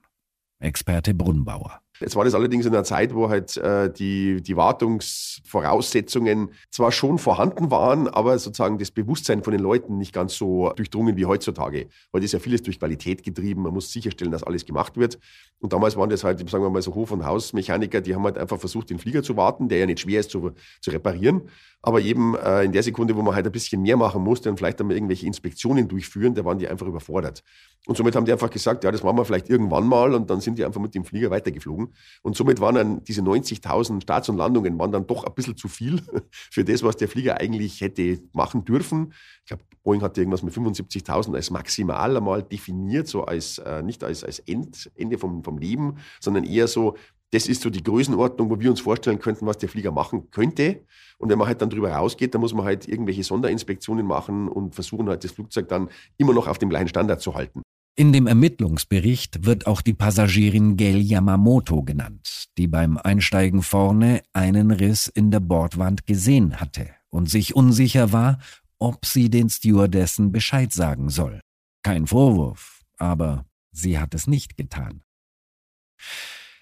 Experte 0.59 1.13
Brunnbauer. 1.13 1.82
Jetzt 2.03 2.17
war 2.17 2.25
das 2.25 2.35
allerdings 2.35 2.65
in 2.65 2.73
einer 2.73 2.83
Zeit, 2.83 3.15
wo 3.15 3.29
halt 3.29 3.55
äh, 3.55 3.89
die, 3.89 4.41
die 4.41 4.57
Wartungsvoraussetzungen 4.57 6.49
zwar 6.69 6.91
schon 6.91 7.17
vorhanden 7.17 7.71
waren, 7.71 8.09
aber 8.09 8.37
sozusagen 8.37 8.77
das 8.77 8.91
Bewusstsein 8.91 9.41
von 9.41 9.53
den 9.53 9.61
Leuten 9.61 9.97
nicht 9.97 10.11
ganz 10.11 10.35
so 10.35 10.73
durchdrungen 10.75 11.15
wie 11.15 11.25
heutzutage. 11.25 11.87
Heute 12.11 12.25
ist 12.25 12.33
ja 12.33 12.39
vieles 12.39 12.61
durch 12.61 12.77
Qualität 12.77 13.23
getrieben. 13.23 13.61
Man 13.61 13.73
muss 13.73 13.89
sicherstellen, 13.93 14.33
dass 14.33 14.43
alles 14.43 14.65
gemacht 14.65 14.97
wird. 14.97 15.17
Und 15.59 15.71
damals 15.71 15.95
waren 15.95 16.09
das 16.09 16.25
halt, 16.25 16.39
sagen 16.49 16.61
wir 16.65 16.69
mal, 16.69 16.81
so 16.81 16.93
Hof- 16.93 17.11
und 17.11 17.25
Hausmechaniker, 17.25 18.01
die 18.01 18.13
haben 18.13 18.25
halt 18.25 18.37
einfach 18.37 18.59
versucht, 18.59 18.89
den 18.89 18.99
Flieger 18.99 19.23
zu 19.23 19.37
warten, 19.37 19.69
der 19.69 19.77
ja 19.77 19.85
nicht 19.85 20.01
schwer 20.01 20.19
ist 20.19 20.29
zu, 20.29 20.51
zu 20.81 20.91
reparieren. 20.91 21.43
Aber 21.81 22.01
eben 22.01 22.35
äh, 22.35 22.63
in 22.65 22.73
der 22.73 22.83
Sekunde, 22.83 23.15
wo 23.15 23.21
man 23.21 23.33
halt 23.33 23.45
ein 23.45 23.51
bisschen 23.53 23.81
mehr 23.81 23.95
machen 23.95 24.21
musste 24.21 24.49
und 24.49 24.57
vielleicht 24.57 24.81
einmal 24.81 24.97
irgendwelche 24.97 25.25
Inspektionen 25.25 25.87
durchführen, 25.87 26.35
da 26.35 26.43
waren 26.43 26.59
die 26.59 26.67
einfach 26.67 26.87
überfordert. 26.87 27.43
Und 27.85 27.95
somit 27.95 28.15
haben 28.15 28.25
die 28.25 28.33
einfach 28.33 28.49
gesagt, 28.49 28.83
ja, 28.83 28.91
das 28.91 29.03
machen 29.03 29.17
wir 29.17 29.25
vielleicht 29.25 29.49
irgendwann 29.49 29.87
mal 29.87 30.13
und 30.13 30.29
dann 30.29 30.41
sind 30.41 30.57
die 30.57 30.65
einfach 30.65 30.81
mit 30.81 30.95
dem 30.95 31.05
Flieger 31.05 31.29
weitergeflogen. 31.29 31.92
Und 32.21 32.35
somit 32.35 32.59
waren 32.59 32.75
dann 32.75 33.03
diese 33.03 33.21
90.000 33.21 34.01
Starts 34.01 34.29
und 34.29 34.37
Landungen 34.37 34.77
waren 34.79 34.91
dann 34.91 35.07
doch 35.07 35.23
ein 35.23 35.33
bisschen 35.33 35.57
zu 35.57 35.67
viel 35.67 36.01
für 36.31 36.63
das, 36.63 36.83
was 36.83 36.97
der 36.97 37.07
Flieger 37.07 37.39
eigentlich 37.39 37.81
hätte 37.81 38.21
machen 38.33 38.65
dürfen. 38.65 39.13
Ich 39.41 39.47
glaube, 39.47 39.63
Boeing 39.83 40.01
hatte 40.01 40.21
irgendwas 40.21 40.43
mit 40.43 40.53
75.000 40.53 41.35
als 41.35 41.51
maximal 41.51 42.15
einmal 42.15 42.43
definiert, 42.43 43.07
so 43.07 43.25
als 43.25 43.57
äh, 43.59 43.81
nicht 43.81 44.03
als, 44.03 44.23
als 44.23 44.39
End, 44.39 44.91
Ende 44.95 45.17
vom, 45.17 45.43
vom 45.43 45.57
Leben, 45.57 45.97
sondern 46.19 46.45
eher 46.45 46.67
so, 46.67 46.95
das 47.33 47.47
ist 47.47 47.63
so 47.63 47.71
die 47.71 47.81
Größenordnung, 47.83 48.51
wo 48.51 48.59
wir 48.59 48.69
uns 48.69 48.79
vorstellen 48.79 49.17
könnten, 49.17 49.47
was 49.47 49.57
der 49.57 49.67
Flieger 49.67 49.91
machen 49.91 50.29
könnte. 50.29 50.83
Und 51.17 51.29
wenn 51.29 51.39
man 51.39 51.47
halt 51.47 51.61
dann 51.63 51.69
drüber 51.71 51.91
rausgeht, 51.91 52.33
dann 52.35 52.41
muss 52.41 52.53
man 52.53 52.63
halt 52.63 52.87
irgendwelche 52.87 53.23
Sonderinspektionen 53.23 54.05
machen 54.05 54.47
und 54.47 54.75
versuchen 54.75 55.09
halt 55.09 55.23
das 55.23 55.31
Flugzeug 55.31 55.67
dann 55.67 55.89
immer 56.17 56.33
noch 56.33 56.47
auf 56.47 56.59
dem 56.59 56.69
gleichen 56.69 56.89
Standard 56.89 57.21
zu 57.21 57.33
halten. 57.33 57.62
In 57.95 58.11
dem 58.11 58.25
Ermittlungsbericht 58.25 59.45
wird 59.45 59.67
auch 59.67 59.81
die 59.81 59.93
Passagierin 59.93 60.77
Gail 60.77 60.99
Yamamoto 60.99 61.83
genannt, 61.83 62.45
die 62.57 62.67
beim 62.67 62.97
Einsteigen 62.97 63.61
vorne 63.61 64.23
einen 64.33 64.71
Riss 64.71 65.07
in 65.07 65.29
der 65.29 65.41
Bordwand 65.41 66.07
gesehen 66.07 66.59
hatte 66.59 66.89
und 67.09 67.29
sich 67.29 67.55
unsicher 67.55 68.11
war, 68.11 68.39
ob 68.79 69.05
sie 69.05 69.29
den 69.29 69.47
Stewardessen 69.47 70.31
Bescheid 70.31 70.73
sagen 70.73 71.09
soll. 71.09 71.39
Kein 71.83 72.07
Vorwurf, 72.07 72.81
aber 72.97 73.45
sie 73.71 73.99
hat 73.99 74.15
es 74.15 74.25
nicht 74.25 74.57
getan. 74.57 75.03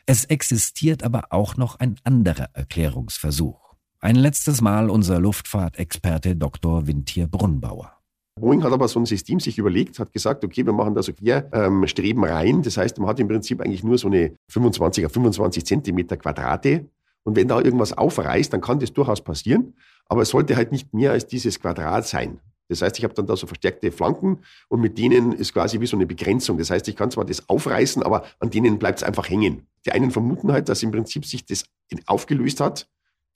Es 0.06 0.26
existiert 0.26 1.02
aber 1.02 1.32
auch 1.32 1.56
noch 1.56 1.80
ein 1.80 1.96
anderer 2.04 2.50
Erklärungsversuch. 2.54 3.76
Ein 4.02 4.18
letztes 4.18 4.60
Mal 4.60 4.90
unser 4.90 5.22
Luftfahrtexperte 5.22 6.36
Dr. 6.36 6.88
Wintier 6.88 7.28
Brunnbauer. 7.28 8.01
Boeing 8.40 8.64
hat 8.64 8.72
aber 8.72 8.88
so 8.88 9.00
ein 9.00 9.06
System 9.06 9.40
sich 9.40 9.58
überlegt, 9.58 10.00
hat 10.00 10.14
gesagt, 10.14 10.44
okay, 10.44 10.66
wir 10.66 10.74
machen 10.74 10.96
da 10.96 11.04
so 11.04 11.12
Querstreben 11.14 12.24
ähm, 12.24 12.30
rein. 12.30 12.62
Das 12.62 12.78
heißt, 12.78 12.98
man 12.98 13.10
hat 13.10 13.20
im 13.20 13.28
Prinzip 13.28 13.62
eigentlich 13.62 13.84
nur 13.84 13.98
so 13.98 14.08
eine 14.08 14.36
25 14.50 15.06
auf 15.06 15.12
25 15.12 15.66
Zentimeter 15.66 16.18
Quadrate. 16.18 16.86
Und 17.24 17.36
wenn 17.36 17.48
da 17.48 17.60
irgendwas 17.60 17.94
aufreißt, 17.94 18.52
dann 18.54 18.62
kann 18.62 18.80
das 18.80 18.94
durchaus 18.94 19.22
passieren. 19.22 19.76
Aber 20.06 20.22
es 20.22 20.30
sollte 20.30 20.56
halt 20.56 20.72
nicht 20.72 20.94
mehr 20.94 21.12
als 21.12 21.28
dieses 21.28 21.60
Quadrat 21.60 22.08
sein. 22.08 22.40
Das 22.68 22.82
heißt, 22.82 22.98
ich 22.98 23.04
habe 23.04 23.14
dann 23.14 23.28
da 23.28 23.36
so 23.36 23.48
verstärkte 23.48 23.92
Flanken 23.92 24.40
und 24.70 24.80
mit 24.80 24.98
denen 24.98 25.34
ist 25.34 25.52
quasi 25.52 25.82
wie 25.82 25.88
so 25.88 25.98
eine 25.98 26.06
Begrenzung. 26.06 26.58
Das 26.58 26.70
heißt, 26.70 26.88
ich 26.88 26.96
kann 26.96 27.12
zwar 27.12 27.26
das 27.26 27.50
aufreißen, 27.50 28.02
aber 28.02 28.24
an 28.40 28.50
denen 28.50 28.80
bleibt 28.80 29.00
es 29.00 29.04
einfach 29.04 29.30
hängen. 29.30 29.68
Die 29.86 29.92
einen 29.92 30.10
vermuten 30.10 30.54
halt, 30.54 30.70
dass 30.70 30.82
im 30.82 30.92
Prinzip 30.92 31.26
sich 31.26 31.46
das 31.46 31.66
aufgelöst 32.06 32.62
hat. 32.62 32.88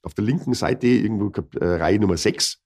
Auf 0.02 0.14
der 0.14 0.24
linken 0.24 0.54
Seite 0.54 0.86
irgendwo 0.86 1.30
äh, 1.60 1.66
Reihe 1.66 1.98
Nummer 1.98 2.16
6 2.16 2.62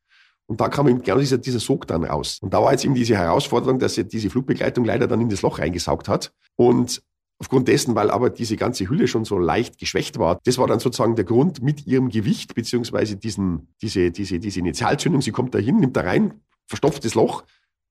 und 0.50 0.60
da 0.60 0.68
kam 0.68 0.88
eben 0.88 1.00
genau 1.00 1.20
dieser, 1.20 1.38
dieser 1.38 1.60
Sog 1.60 1.86
dann 1.86 2.02
raus. 2.02 2.40
Und 2.42 2.52
da 2.52 2.60
war 2.60 2.72
jetzt 2.72 2.84
eben 2.84 2.96
diese 2.96 3.16
Herausforderung, 3.16 3.78
dass 3.78 3.94
sie 3.94 4.02
diese 4.02 4.30
Flugbegleitung 4.30 4.84
leider 4.84 5.06
dann 5.06 5.20
in 5.20 5.28
das 5.28 5.42
Loch 5.42 5.60
reingesaugt 5.60 6.08
hat. 6.08 6.32
Und 6.56 7.04
aufgrund 7.38 7.68
dessen, 7.68 7.94
weil 7.94 8.10
aber 8.10 8.30
diese 8.30 8.56
ganze 8.56 8.88
Hülle 8.88 9.06
schon 9.06 9.24
so 9.24 9.38
leicht 9.38 9.78
geschwächt 9.78 10.18
war, 10.18 10.40
das 10.42 10.58
war 10.58 10.66
dann 10.66 10.80
sozusagen 10.80 11.14
der 11.14 11.24
Grund 11.24 11.62
mit 11.62 11.86
ihrem 11.86 12.08
Gewicht, 12.08 12.56
beziehungsweise 12.56 13.14
diesen, 13.14 13.68
diese, 13.80 14.10
diese, 14.10 14.40
diese 14.40 14.58
Initialzündung. 14.58 15.22
Sie 15.22 15.30
kommt 15.30 15.54
da 15.54 15.60
hin, 15.60 15.76
nimmt 15.76 15.96
da 15.96 16.00
rein, 16.00 16.40
verstopft 16.66 17.04
das 17.04 17.14
Loch, 17.14 17.44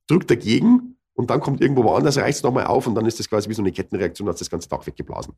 drückt 0.07 0.29
dagegen 0.29 0.97
und 1.19 1.29
dann 1.29 1.41
kommt 1.41 1.59
irgendwo 1.59 1.83
woanders, 1.83 2.17
reißt 2.17 2.39
es 2.39 2.43
nochmal 2.43 2.67
auf 2.67 2.87
und 2.87 2.95
dann 2.95 3.05
ist 3.05 3.19
das 3.19 3.27
quasi 3.27 3.49
wie 3.49 3.53
so 3.53 3.61
eine 3.61 3.73
Kettenreaktion, 3.73 4.29
hat 4.29 4.39
das 4.39 4.49
ganze 4.49 4.69
Dach 4.69 4.87
weggeblasen. 4.87 5.33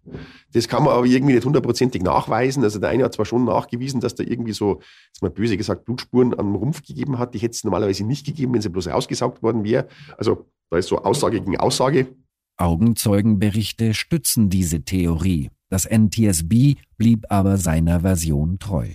Das 0.54 0.68
kann 0.68 0.84
man 0.84 0.94
aber 0.94 1.08
irgendwie 1.08 1.34
nicht 1.34 1.44
hundertprozentig 1.44 2.04
nachweisen. 2.04 2.64
Also 2.64 2.78
der 2.78 2.90
eine 2.90 3.04
hat 3.04 3.16
zwar 3.16 3.26
schon 3.26 3.46
nachgewiesen, 3.46 4.00
dass 4.00 4.14
da 4.14 4.24
irgendwie 4.24 4.52
so, 4.52 4.80
jetzt 5.08 5.24
mal 5.24 5.32
böse 5.32 5.58
gesagt, 5.58 5.86
Blutspuren 5.86 6.38
am 6.38 6.54
Rumpf 6.54 6.84
gegeben 6.86 7.18
hat. 7.18 7.34
Die 7.34 7.40
hätte 7.40 7.56
es 7.56 7.64
normalerweise 7.64 8.06
nicht 8.06 8.28
gegeben, 8.28 8.54
wenn 8.54 8.62
sie 8.62 8.70
bloß 8.70 8.90
rausgesaugt 8.90 9.42
worden 9.42 9.64
wäre. 9.64 9.88
Also 10.20 10.46
da 10.70 10.78
ist 10.78 10.88
so 10.88 11.00
Aussage 11.00 11.42
gegen 11.42 11.58
Aussage. 11.58 12.16
Augenzeugenberichte 12.58 13.96
stützen 13.96 14.52
diese 14.52 14.84
Theorie. 14.84 15.50
Das 15.70 15.86
NTSB 15.90 16.76
blieb 16.98 17.26
aber 17.30 17.58
seiner 17.58 18.02
Version 18.02 18.60
treu. 18.60 18.88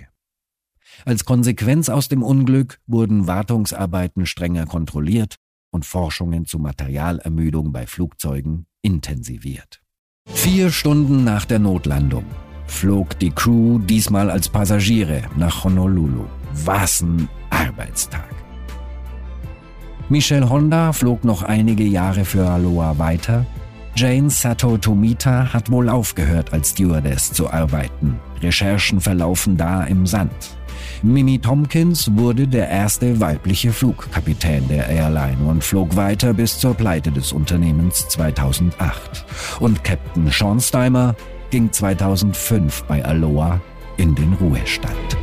Als 1.05 1.25
Konsequenz 1.25 1.89
aus 1.89 2.07
dem 2.07 2.23
Unglück 2.23 2.79
wurden 2.87 3.27
Wartungsarbeiten 3.27 4.25
strenger 4.25 4.67
kontrolliert 4.67 5.35
und 5.71 5.85
Forschungen 5.85 6.47
zu 6.47 6.59
Materialermüdung 6.59 7.73
bei 7.73 7.87
Flugzeugen 7.87 8.67
intensiviert. 8.83 9.83
Vier 10.27 10.71
Stunden 10.71 11.25
nach 11.25 11.45
der 11.45 11.59
Notlandung 11.59 12.25
flog 12.67 13.19
die 13.19 13.31
Crew 13.31 13.79
diesmal 13.79 14.31
als 14.31 14.49
Passagiere 14.49 15.23
nach 15.37 15.65
Honolulu. 15.65 16.25
Was 16.65 17.01
ein 17.03 17.29
Arbeitstag. 17.51 18.35
Michelle 20.09 20.49
Honda 20.49 20.93
flog 20.93 21.25
noch 21.25 21.43
einige 21.43 21.85
Jahre 21.85 22.25
für 22.25 22.49
Aloha 22.49 22.99
weiter. 22.99 23.45
Jane 23.97 24.31
Sato 24.31 24.77
Tomita 24.77 25.53
hat 25.53 25.71
wohl 25.71 25.89
aufgehört, 25.89 26.53
als 26.53 26.71
Stewardess 26.71 27.33
zu 27.33 27.51
arbeiten. 27.51 28.21
Recherchen 28.41 29.01
verlaufen 29.01 29.57
da 29.57 29.85
im 29.85 30.07
Sand. 30.07 30.56
Mimi 31.03 31.39
Tompkins 31.39 32.11
wurde 32.15 32.49
der 32.49 32.69
erste 32.69 33.21
weibliche 33.21 33.73
Flugkapitän 33.73 34.67
der 34.69 34.89
Airline 34.89 35.39
und 35.47 35.63
flog 35.63 35.97
weiter 35.97 36.33
bis 36.33 36.59
zur 36.59 36.75
Pleite 36.75 37.13
des 37.13 37.33
Unternehmens 37.33 38.09
2008. 38.09 39.25
Und 39.61 39.85
Captain 39.85 40.31
Sean 40.31 40.61
Steimer 40.61 41.15
ging 41.51 41.71
2005 41.71 42.85
bei 42.85 43.05
Aloha 43.05 43.61
in 43.97 44.15
den 44.15 44.33
Ruhestand. 44.35 45.17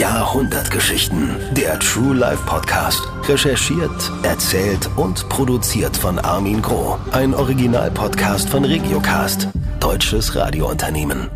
Jahrhundertgeschichten. 0.00 1.36
Der 1.52 1.78
True 1.78 2.14
Life 2.14 2.42
Podcast. 2.46 3.02
Recherchiert, 3.28 4.10
erzählt 4.22 4.88
und 4.96 5.28
produziert 5.28 5.94
von 5.94 6.18
Armin 6.18 6.62
Groh. 6.62 6.96
Ein 7.12 7.34
Originalpodcast 7.34 8.48
von 8.48 8.64
Regiocast. 8.64 9.48
Deutsches 9.78 10.34
Radiounternehmen. 10.34 11.28